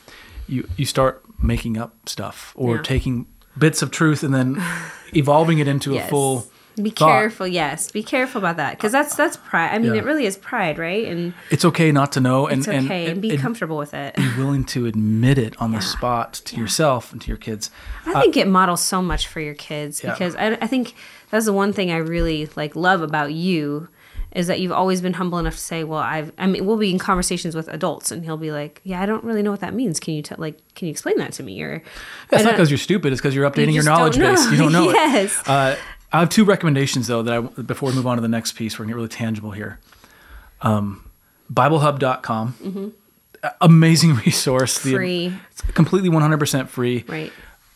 you 0.49 0.67
you 0.77 0.87
start 0.87 1.23
making 1.43 1.77
up 1.77 2.09
stuff 2.09 2.53
or 2.57 2.77
Yeah. 2.77 2.83
taking 2.83 3.27
bits 3.59 3.83
of 3.83 3.91
truth 3.91 4.23
and 4.23 4.33
then 4.35 4.63
evolving 5.15 5.59
it 5.59 5.69
into 5.69 5.97
a 5.99 6.01
full 6.09 6.47
be 6.81 6.91
thought. 6.91 7.09
careful. 7.09 7.47
Yes, 7.47 7.91
be 7.91 8.03
careful 8.03 8.39
about 8.39 8.57
that 8.57 8.77
because 8.77 8.93
that's 8.93 9.15
that's 9.17 9.37
pride. 9.37 9.71
I 9.75 9.79
mean, 9.79 9.95
Yeah. 9.95 10.01
it 10.01 10.05
really 10.05 10.27
is 10.27 10.37
pride, 10.37 10.79
right? 10.79 11.07
And 11.07 11.35
It's 11.51 11.65
okay 11.65 11.93
not 11.93 12.13
to 12.13 12.21
know 12.21 12.47
and 12.47 12.61
it's 12.61 12.69
okay, 12.69 13.05
and, 13.05 13.13
and, 13.15 13.23
be 13.23 13.31
and 13.31 13.41
comfortable 13.41 13.77
with 13.77 13.95
it. 13.95 14.15
be 14.17 14.29
willing 14.39 14.65
to 14.67 14.87
admit 14.87 15.39
it 15.39 15.61
on 15.61 15.73
Yeah. 15.73 15.79
the 15.79 15.85
spot 15.85 16.35
to 16.47 16.57
yourself 16.57 17.13
and 17.13 17.21
to 17.23 17.29
your 17.29 17.37
kids. 17.37 17.71
I 18.07 18.21
think 18.21 18.37
it 18.37 18.47
models 18.49 18.81
so 18.83 19.03
much 19.03 19.27
for 19.27 19.41
your 19.41 19.55
kids 19.55 20.03
Yeah. 20.03 20.13
because 20.13 20.35
I, 20.37 20.53
I 20.61 20.67
think 20.67 20.95
that's 21.31 21.47
the 21.47 21.53
one 21.53 21.73
thing 21.73 21.91
I 21.91 21.97
really 21.99 22.49
like 22.57 22.77
love 22.77 23.03
about 23.03 23.33
you 23.33 23.89
is 24.35 24.47
that 24.47 24.61
you've 24.61 24.73
always 24.73 25.03
been 25.03 25.13
humble 25.13 25.39
enough 25.39 25.53
to 25.53 25.61
say, 25.61 25.85
well, 25.85 25.99
I've, 26.01 26.33
I 26.39 26.47
mean, 26.47 26.65
we'll 26.65 26.79
be 26.79 26.91
in 26.91 26.99
conversations 26.99 27.55
with 27.55 27.69
adults 27.69 28.11
and 28.11 28.25
he'll 28.25 28.39
be 28.39 28.51
like, 28.51 28.81
yeah, 28.83 29.03
I 29.03 29.05
don't 29.05 29.23
really 29.25 29.43
know 29.43 29.51
what 29.51 29.61
that 29.61 29.75
means. 29.75 30.01
Can 30.01 30.15
you 30.15 30.23
tell, 30.23 30.39
like, 30.41 30.59
can 30.75 30.87
you 30.87 30.91
explain 30.91 31.19
that 31.19 31.33
to 31.35 31.43
me? 31.43 31.61
Or 31.63 31.83
It's 32.31 32.43
not 32.43 32.53
because 32.53 32.71
you're 32.71 32.79
stupid. 32.79 33.13
It's 33.13 33.21
because 33.21 33.35
you're 33.35 33.45
updating 33.51 33.75
your 33.75 33.83
just 33.83 33.89
don't 33.89 33.99
knowledge 33.99 34.17
base. 34.17 34.51
You 34.51 34.57
don't 34.57 34.73
know 34.73 34.91
Yes. 34.95 35.39
it. 35.39 35.47
Uh, 35.49 35.77
I 36.13 36.21
have 36.21 36.29
two 36.29 36.45
recommendations 36.45 37.07
though 37.07 37.23
that 37.23 37.35
I 37.35 37.41
before 37.63 37.91
we 37.91 37.95
move 37.97 38.07
on 38.07 38.17
to 38.17 38.21
the 38.23 38.29
next 38.29 38.53
piece. 38.53 38.79
We're 38.79 38.85
gonna 38.85 38.93
get 38.93 38.97
really 38.97 39.09
tangible 39.09 39.51
here. 39.53 39.79
Um, 40.61 41.09
BibleHub.com, 41.53 42.93
A- 43.43 43.53
amazing 43.61 44.15
resource. 44.27 44.79
The- 44.83 44.95
Free. 44.95 45.35
it's 45.51 45.61
completely 45.73 46.09
100% 46.11 46.69
free. 46.69 47.05
right. 47.09 47.33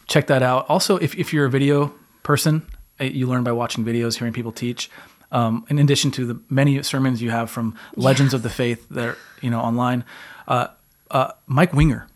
Check 0.06 0.28
that 0.28 0.42
out. 0.42 0.66
Also, 0.68 0.96
if 0.98 1.16
if 1.16 1.32
you're 1.32 1.46
a 1.46 1.50
video 1.50 1.92
person, 2.22 2.62
uh, 3.00 3.04
you 3.04 3.26
learn 3.26 3.42
by 3.42 3.50
watching 3.52 3.84
videos, 3.84 4.16
hearing 4.18 4.32
people 4.32 4.52
teach. 4.52 4.88
Um, 5.32 5.66
in 5.68 5.80
addition 5.80 6.12
to 6.12 6.24
the 6.24 6.40
many 6.48 6.80
sermons 6.84 7.20
you 7.20 7.30
have 7.30 7.50
from 7.50 7.74
legends 7.96 8.32
of 8.32 8.42
the 8.44 8.48
faith 8.48 8.86
that 8.90 9.04
are 9.08 9.18
you 9.40 9.50
know 9.50 9.58
online, 9.60 10.04
uh, 10.46 10.68
uh, 11.10 11.32
Mike 11.48 11.72
Winger. 11.72 12.06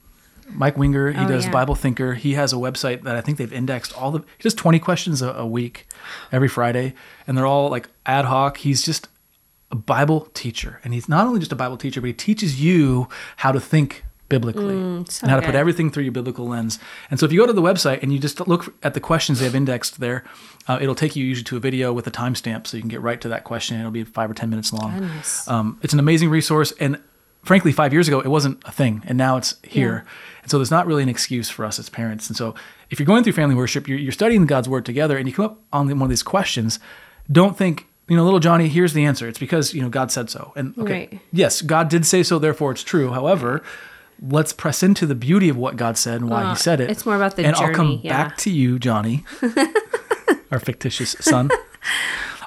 Mike 0.54 0.76
Winger, 0.76 1.12
he 1.12 1.24
Oh, 1.24 1.28
does 1.28 1.44
yeah. 1.46 1.50
Bible 1.52 1.74
Thinker. 1.74 2.14
He 2.14 2.34
has 2.34 2.52
a 2.52 2.56
website 2.56 3.02
that 3.02 3.16
I 3.16 3.20
think 3.20 3.38
they've 3.38 3.52
indexed 3.52 3.96
all 3.96 4.10
the. 4.10 4.18
He 4.20 4.42
does 4.42 4.54
twenty 4.54 4.78
questions 4.78 5.22
a, 5.22 5.30
a 5.32 5.46
week, 5.46 5.86
every 6.32 6.48
Friday, 6.48 6.94
and 7.26 7.36
they're 7.36 7.46
all 7.46 7.68
like 7.70 7.88
ad 8.06 8.24
hoc. 8.26 8.58
He's 8.58 8.82
just 8.82 9.08
a 9.70 9.76
Bible 9.76 10.28
teacher, 10.34 10.80
and 10.84 10.92
he's 10.94 11.08
not 11.08 11.26
only 11.26 11.38
just 11.40 11.52
a 11.52 11.56
Bible 11.56 11.76
teacher, 11.76 12.00
but 12.00 12.08
he 12.08 12.12
teaches 12.12 12.60
you 12.60 13.08
how 13.36 13.52
to 13.52 13.60
think 13.60 14.04
biblically 14.28 14.74
Mm, 14.74 15.10
so 15.10 15.24
and 15.24 15.30
how 15.32 15.40
to 15.40 15.44
put 15.44 15.56
everything 15.56 15.90
through 15.90 16.04
your 16.04 16.12
biblical 16.12 16.46
lens. 16.46 16.78
And 17.10 17.18
so, 17.18 17.26
if 17.26 17.32
you 17.32 17.40
go 17.40 17.46
to 17.46 17.52
the 17.52 17.60
website 17.62 18.00
and 18.02 18.12
you 18.12 18.18
just 18.20 18.46
look 18.46 18.72
at 18.82 18.94
the 18.94 19.00
questions 19.00 19.38
they 19.40 19.44
have 19.46 19.56
indexed 19.56 19.98
there, 19.98 20.22
uh, 20.68 20.78
it'll 20.80 20.94
take 20.94 21.16
you 21.16 21.24
usually 21.24 21.44
to 21.44 21.56
a 21.56 21.60
video 21.60 21.92
with 21.92 22.06
a 22.06 22.10
timestamp, 22.12 22.66
so 22.68 22.76
you 22.76 22.80
can 22.82 22.88
get 22.88 23.00
right 23.00 23.20
to 23.20 23.28
that 23.28 23.42
question. 23.44 23.78
It'll 23.80 23.90
be 23.90 24.04
five 24.04 24.30
or 24.30 24.34
ten 24.34 24.48
minutes 24.50 24.72
long. 24.72 25.10
Um, 25.48 25.78
it's 25.82 25.92
an 25.92 25.98
amazing 25.98 26.30
resource, 26.30 26.72
and 26.78 27.00
frankly, 27.42 27.72
five 27.72 27.92
years 27.92 28.08
ago 28.08 28.20
it 28.20 28.28
wasn't 28.28 28.62
a 28.64 28.72
thing, 28.72 29.02
and 29.06 29.16
now 29.16 29.36
it's 29.36 29.56
here. 29.62 30.04
And 30.42 30.50
so, 30.50 30.58
there's 30.58 30.70
not 30.70 30.86
really 30.86 31.02
an 31.02 31.08
excuse 31.08 31.50
for 31.50 31.64
us 31.64 31.78
as 31.78 31.88
parents. 31.88 32.28
And 32.28 32.36
so, 32.36 32.54
if 32.90 32.98
you're 32.98 33.06
going 33.06 33.22
through 33.24 33.34
family 33.34 33.54
worship, 33.54 33.86
you're, 33.88 33.98
you're 33.98 34.12
studying 34.12 34.46
God's 34.46 34.68
word 34.68 34.84
together, 34.86 35.16
and 35.18 35.28
you 35.28 35.34
come 35.34 35.44
up 35.44 35.58
on 35.72 35.88
one 35.88 36.02
of 36.02 36.08
these 36.08 36.22
questions, 36.22 36.78
don't 37.30 37.56
think. 37.56 37.86
You 38.08 38.16
know, 38.16 38.24
little 38.24 38.40
Johnny, 38.40 38.66
here's 38.66 38.92
the 38.92 39.04
answer. 39.04 39.28
It's 39.28 39.38
because, 39.38 39.72
you 39.72 39.80
know, 39.82 39.88
God 39.88 40.10
said 40.10 40.30
so. 40.30 40.52
And 40.56 40.76
okay, 40.76 41.08
Right. 41.12 41.20
yes, 41.32 41.62
God 41.62 41.88
did 41.88 42.04
say 42.04 42.24
so, 42.24 42.40
therefore 42.40 42.72
it's 42.72 42.82
true. 42.82 43.12
However, 43.12 43.62
let's 44.20 44.52
press 44.52 44.82
into 44.82 45.06
the 45.06 45.14
beauty 45.14 45.48
of 45.48 45.56
what 45.56 45.76
God 45.76 45.96
said 45.96 46.20
and 46.20 46.28
why 46.28 46.42
He 46.42 46.48
uh, 46.48 46.54
said 46.56 46.80
it. 46.80 46.90
it's 46.90 47.06
more 47.06 47.14
about 47.14 47.36
the 47.36 47.44
and 47.44 47.54
I'll 47.54 47.72
come 47.72 48.00
yeah. 48.02 48.24
back 48.24 48.36
to 48.38 48.50
you, 48.50 48.80
Johnny, 48.80 49.24
our 50.50 50.58
fictitious 50.58 51.14
son. 51.20 51.50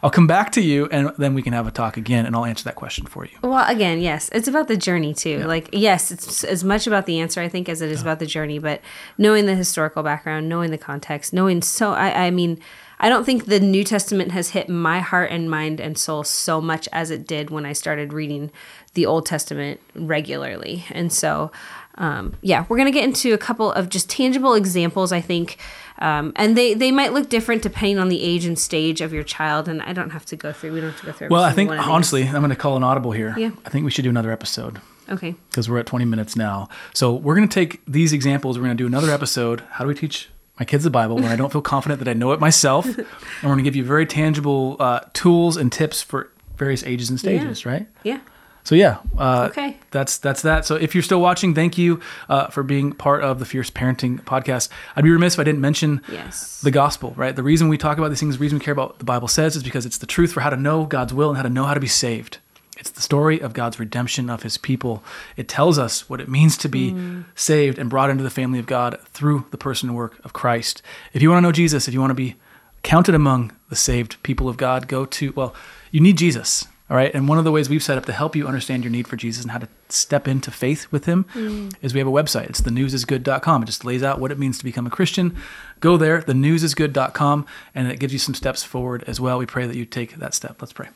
I'll 0.03 0.12
come 0.12 0.27
back 0.27 0.51
to 0.51 0.62
you, 0.62 0.88
and 0.91 1.13
then 1.17 1.33
we 1.33 1.41
can 1.41 1.53
have 1.53 1.65
a 1.65 1.72
talk 1.72 1.95
again, 1.95 2.25
and 2.25 2.36
I'll 2.36 2.43
answer 2.43 2.65
that 2.65 2.75
question 2.75 3.05
for 3.05 3.24
you. 3.24 3.31
Well, 3.41 3.65
again, 3.67 4.01
yes, 4.01 4.29
it's 4.33 4.50
about 4.50 4.67
the 4.67 4.75
journey 4.75 5.13
too. 5.13 5.39
Like, 5.45 5.69
yes, 5.72 6.12
it's 6.12 6.43
as 6.43 6.62
much 6.62 6.88
about 6.88 7.05
the 7.05 7.22
answer 7.22 7.39
I 7.39 7.48
think 7.48 7.69
as 7.69 7.81
it 7.81 7.89
is 7.89 8.01
about 8.01 8.19
the 8.19 8.25
journey. 8.25 8.60
But 8.60 8.81
knowing 9.17 9.45
the 9.45 9.56
historical 9.56 10.04
background, 10.04 10.49
knowing 10.49 10.71
the 10.71 10.77
context, 10.77 11.32
knowing 11.32 11.62
so, 11.62 11.93
I, 11.93 12.25
I 12.25 12.32
mean, 12.32 12.60
I 12.99 13.08
don't 13.08 13.25
think 13.25 13.45
the 13.45 13.62
New 13.62 13.86
Testament 13.86 14.32
has 14.32 14.49
hit 14.49 14.67
my 14.67 14.99
heart 14.99 15.32
and 15.32 15.49
mind 15.49 15.80
and 15.80 15.97
soul 15.97 16.25
so 16.25 16.60
much 16.60 16.89
as 16.91 17.10
it 17.10 17.25
did 17.25 17.49
when 17.49 17.65
I 17.65 17.71
started 17.71 18.12
reading 18.12 18.51
the 18.95 19.06
Old 19.06 19.25
Testament 19.25 19.80
regularly. 19.95 20.86
And 20.91 21.13
so, 21.13 21.49
um, 21.95 22.34
yeah, 22.41 22.65
we're 22.69 22.77
gonna 22.77 22.91
get 22.91 23.03
into 23.03 23.34
a 23.34 23.38
couple 23.38 23.71
of 23.71 23.89
just 23.89 24.10
tangible 24.10 24.53
examples. 24.53 25.12
I 25.12 25.21
think. 25.21 25.58
Um, 25.99 26.34
and 26.36 26.58
they, 26.58 26.73
they 26.73 26.91
might 26.91 27.13
look 27.13 27.29
different 27.29 27.62
depending 27.62 27.99
on 27.99 28.10
the 28.10 28.21
age 28.21 28.45
and 28.45 28.58
stage 28.58 28.99
of 28.99 29.13
your 29.13 29.23
child. 29.23 29.69
And 29.69 29.82
I 29.84 29.93
don't 29.93 30.10
have 30.10 30.25
to 30.25 30.36
go 30.36 30.51
through. 30.51 30.73
We 30.73 30.82
don't 30.82 30.89
have 30.89 30.99
to 31.01 31.06
go 31.06 31.12
through. 31.12 31.27
Well, 31.29 31.43
I 31.43 31.53
think 31.53 31.69
honestly, 31.69 32.23
I'm 32.23 32.34
going 32.41 32.49
to 32.49 32.56
call 32.56 32.75
an 32.75 32.84
audible 32.84 33.12
here. 33.12 33.36
Yeah. 33.38 33.51
I 33.63 33.69
think 33.69 33.86
we 33.86 33.91
should 33.91 34.01
do 34.01 34.10
another 34.10 34.32
episode 34.32 34.82
Okay. 35.08 35.36
because 35.49 35.69
we're 35.69 35.77
at 35.77 35.86
20 35.86 36.03
minutes 36.06 36.36
now. 36.36 36.67
So 36.95 37.13
we're 37.13 37.36
going 37.36 37.47
to 37.47 37.53
take 37.53 37.79
these 37.88 38.12
examples. 38.12 38.58
We're 38.58 38.65
going 38.65 38.75
to 38.75 38.84
do 38.84 38.88
another 38.88 39.12
episode. 39.12 39.62
How 39.69 39.84
do 39.84 39.88
we 39.88 39.93
teach 39.93 40.29
my 40.60 40.65
kids 40.65 40.84
the 40.84 40.89
Bible 40.89 41.15
when 41.15 41.25
I 41.25 41.36
don't 41.36 41.51
feel 41.51 41.62
confident 41.62 41.99
that 41.99 42.08
I 42.08 42.13
know 42.13 42.32
it 42.34 42.39
myself? 42.39 42.86
and 42.97 42.97
we're 43.43 43.49
going 43.49 43.58
to 43.60 43.63
give 43.63 43.75
you 43.75 43.86
very 43.86 44.08
tangible 44.08 44.77
uh, 44.79 45.01
tools 45.13 45.58
and 45.58 45.71
tips 45.71 46.01
for 46.01 46.32
various 46.58 46.84
ages 46.84 47.12
and 47.12 47.19
stages, 47.19 47.65
right? 47.67 47.88
Yeah. 48.03 48.19
So 48.65 48.76
yeah, 48.76 48.97
uh, 49.17 49.47
Okay. 49.52 49.78
That's 49.91 50.17
that's 50.17 50.41
that. 50.43 50.65
So 50.65 50.76
if 50.76 50.95
you're 50.95 51.02
still 51.04 51.19
watching, 51.21 51.54
thank 51.54 51.78
you 51.78 51.99
uh, 52.30 52.47
for 52.47 52.63
being 52.63 52.93
part 52.93 53.21
of 53.23 53.39
the 53.39 53.45
Fierce 53.45 53.69
Parenting 53.69 54.21
podcast. 54.23 54.69
I'd 54.95 55.04
be 55.04 55.10
remiss 55.12 55.34
if 55.34 55.39
I 55.39 55.43
didn't 55.43 55.62
mention 55.62 56.02
Yes. 56.10 56.62
the 56.62 56.71
gospel. 56.71 57.13
Right, 57.17 57.36
the 57.36 57.43
reason 57.43 57.67
we 57.67 57.78
talk 57.78 57.97
about 57.97 58.10
these 58.10 58.19
things, 58.21 58.38
the 58.38 58.41
reason 58.41 58.60
we 58.60 58.63
care 58.65 58.71
about 58.71 58.89
what 58.91 58.99
the 58.99 59.06
Bible 59.06 59.28
says, 59.28 59.56
is 59.56 59.63
because 59.63 59.86
it's 59.86 59.97
the 59.97 60.06
truth 60.08 60.32
for 60.32 60.39
how 60.41 60.49
to 60.49 60.58
know 60.58 60.86
God's 60.86 61.13
will 61.13 61.30
and 61.30 61.38
how 61.38 61.43
to 61.43 61.49
know 61.49 61.65
how 61.65 61.73
to 61.73 61.80
be 61.80 61.88
saved. 61.88 62.38
It's 62.80 62.89
the 62.89 63.02
story 63.02 63.39
of 63.39 63.54
God's 63.54 63.80
redemption 63.80 64.30
of 64.30 64.43
His 64.43 64.58
people. 64.58 65.04
It 65.38 65.47
tells 65.47 65.78
us 65.78 66.10
what 66.10 66.19
it 66.19 66.28
means 66.28 66.58
to 66.58 66.67
be 66.69 66.95
saved 67.36 67.78
and 67.78 67.89
brought 67.89 68.10
into 68.10 68.23
the 68.23 68.30
family 68.32 68.60
of 68.60 68.65
God 68.65 68.97
through 69.12 69.45
the 69.52 69.58
person 69.58 69.89
and 69.89 69.97
work 69.97 70.19
of 70.26 70.34
Christ. 70.34 70.82
If 71.13 71.21
you 71.21 71.30
want 71.30 71.38
to 71.38 71.41
know 71.47 71.52
Jesus, 71.52 71.88
if 71.88 71.93
you 71.93 71.99
want 72.02 72.10
to 72.12 72.15
be 72.15 72.36
counted 72.82 73.13
among 73.13 73.52
the 73.69 73.76
saved 73.76 74.21
people 74.23 74.49
of 74.49 74.58
God, 74.58 74.88
go 74.88 75.06
to, 75.06 75.32
well, 75.34 75.54
you 75.91 75.99
need 76.02 76.17
Jesus. 76.17 76.67
All 76.89 76.98
right. 76.98 77.13
And 77.13 77.28
one 77.30 77.38
of 77.38 77.43
the 77.43 77.52
ways 77.52 77.69
we've 77.69 77.82
set 77.82 77.98
up 77.98 78.06
to 78.06 78.13
help 78.13 78.36
you 78.36 78.46
understand 78.46 78.84
your 78.84 78.91
need 78.91 79.08
for 79.08 79.15
Jesus 79.15 79.43
and 79.43 79.52
how 79.52 79.60
to 79.60 79.69
step 79.88 80.28
into 80.28 80.52
faith 80.52 80.91
with 80.91 81.06
him 81.06 81.26
mm. 81.34 81.74
is 81.82 81.93
we 81.93 82.00
have 82.00 82.08
a 82.08 82.12
website. 82.12 82.50
It's 82.50 82.62
thenewsisgood.com. 82.62 83.63
It 83.63 83.65
just 83.67 83.86
lays 83.86 84.04
out 84.04 84.19
what 84.19 84.32
it 84.32 84.38
means 84.38 84.58
to 84.58 84.63
become 84.65 84.86
a 84.86 84.89
Christian. 84.89 85.36
Go 85.80 85.96
there, 85.96 86.22
thenewsisgood.com, 86.22 87.46
and 87.74 87.88
it 87.88 88.00
gives 88.00 88.12
you 88.12 88.19
some 88.19 88.36
steps 88.36 88.63
forward 88.63 89.04
as 89.08 89.19
well. 89.19 89.38
We 89.38 89.46
pray 89.46 89.65
that 89.65 89.78
you 89.78 89.86
take 89.86 90.15
that 90.17 90.34
step. 90.34 90.62
Let's 90.62 90.74
pray. 90.74 90.89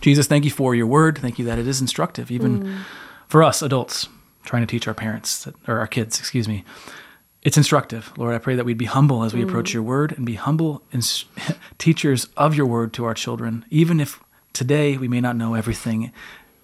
Jesus, 0.00 0.26
thank 0.26 0.44
you 0.44 0.50
for 0.50 0.74
your 0.74 0.86
word. 0.86 1.18
Thank 1.18 1.38
you 1.38 1.44
that 1.44 1.58
it 1.58 1.68
is 1.68 1.80
instructive, 1.80 2.30
even 2.30 2.62
mm. 2.62 2.78
for 3.28 3.42
us 3.42 3.62
adults 3.62 4.08
trying 4.44 4.62
to 4.62 4.66
teach 4.66 4.88
our 4.88 4.94
parents 4.94 5.46
or 5.68 5.78
our 5.78 5.86
kids, 5.86 6.18
excuse 6.18 6.48
me. 6.48 6.64
It's 7.42 7.56
instructive. 7.56 8.12
Lord, 8.16 8.34
I 8.34 8.38
pray 8.38 8.54
that 8.54 8.64
we'd 8.64 8.78
be 8.78 8.84
humble 8.84 9.24
as 9.24 9.34
we 9.34 9.42
approach 9.42 9.70
mm. 9.70 9.74
your 9.74 9.82
word 9.82 10.12
and 10.12 10.24
be 10.24 10.34
humble 10.34 10.82
ins- 10.92 11.24
teachers 11.78 12.28
of 12.36 12.54
your 12.54 12.66
word 12.66 12.92
to 12.94 13.04
our 13.04 13.14
children, 13.14 13.64
even 13.70 14.00
if 14.00 14.20
today 14.52 14.96
we 14.96 15.08
may 15.08 15.20
not 15.20 15.36
know 15.36 15.54
everything. 15.54 16.12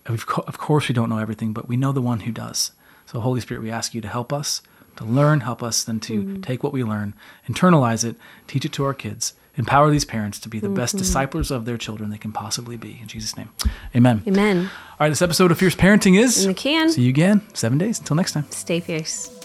Of 0.06 0.26
co- 0.26 0.44
of 0.46 0.58
course, 0.58 0.88
we 0.88 0.94
don't 0.94 1.10
know 1.10 1.18
everything, 1.18 1.52
but 1.52 1.68
we 1.68 1.76
know 1.76 1.92
the 1.92 2.00
one 2.02 2.20
who 2.20 2.32
does. 2.32 2.72
So, 3.06 3.20
Holy 3.20 3.40
Spirit, 3.40 3.62
we 3.62 3.70
ask 3.70 3.94
you 3.94 4.00
to 4.00 4.08
help 4.08 4.32
us 4.32 4.62
to 4.98 5.04
learn, 5.04 5.40
help 5.40 5.62
us 5.62 5.84
then 5.84 6.00
to 6.00 6.22
mm-hmm. 6.22 6.40
take 6.40 6.62
what 6.62 6.72
we 6.72 6.82
learn, 6.82 7.14
internalize 7.48 8.04
it, 8.04 8.16
teach 8.46 8.64
it 8.64 8.72
to 8.72 8.84
our 8.84 8.92
kids, 8.92 9.32
empower 9.56 9.90
these 9.90 10.04
parents 10.04 10.40
to 10.40 10.48
be 10.48 10.58
the 10.58 10.68
best 10.68 10.94
mm-hmm. 10.94 10.98
disciples 10.98 11.50
of 11.50 11.64
their 11.64 11.78
children 11.78 12.10
they 12.10 12.18
can 12.18 12.32
possibly 12.32 12.76
be. 12.76 12.98
In 13.00 13.06
Jesus' 13.06 13.36
name, 13.36 13.48
amen. 13.94 14.22
Amen. 14.26 14.58
All 14.58 14.96
right, 15.00 15.08
this 15.08 15.22
episode 15.22 15.52
of 15.52 15.58
Fierce 15.58 15.76
Parenting 15.76 16.18
is 16.18 16.44
In 16.44 16.50
the 16.50 16.54
can. 16.54 16.90
See 16.90 17.02
you 17.02 17.10
again, 17.10 17.42
seven 17.54 17.78
days. 17.78 18.00
Until 18.00 18.16
next 18.16 18.32
time. 18.32 18.46
Stay 18.50 18.80
fierce. 18.80 19.37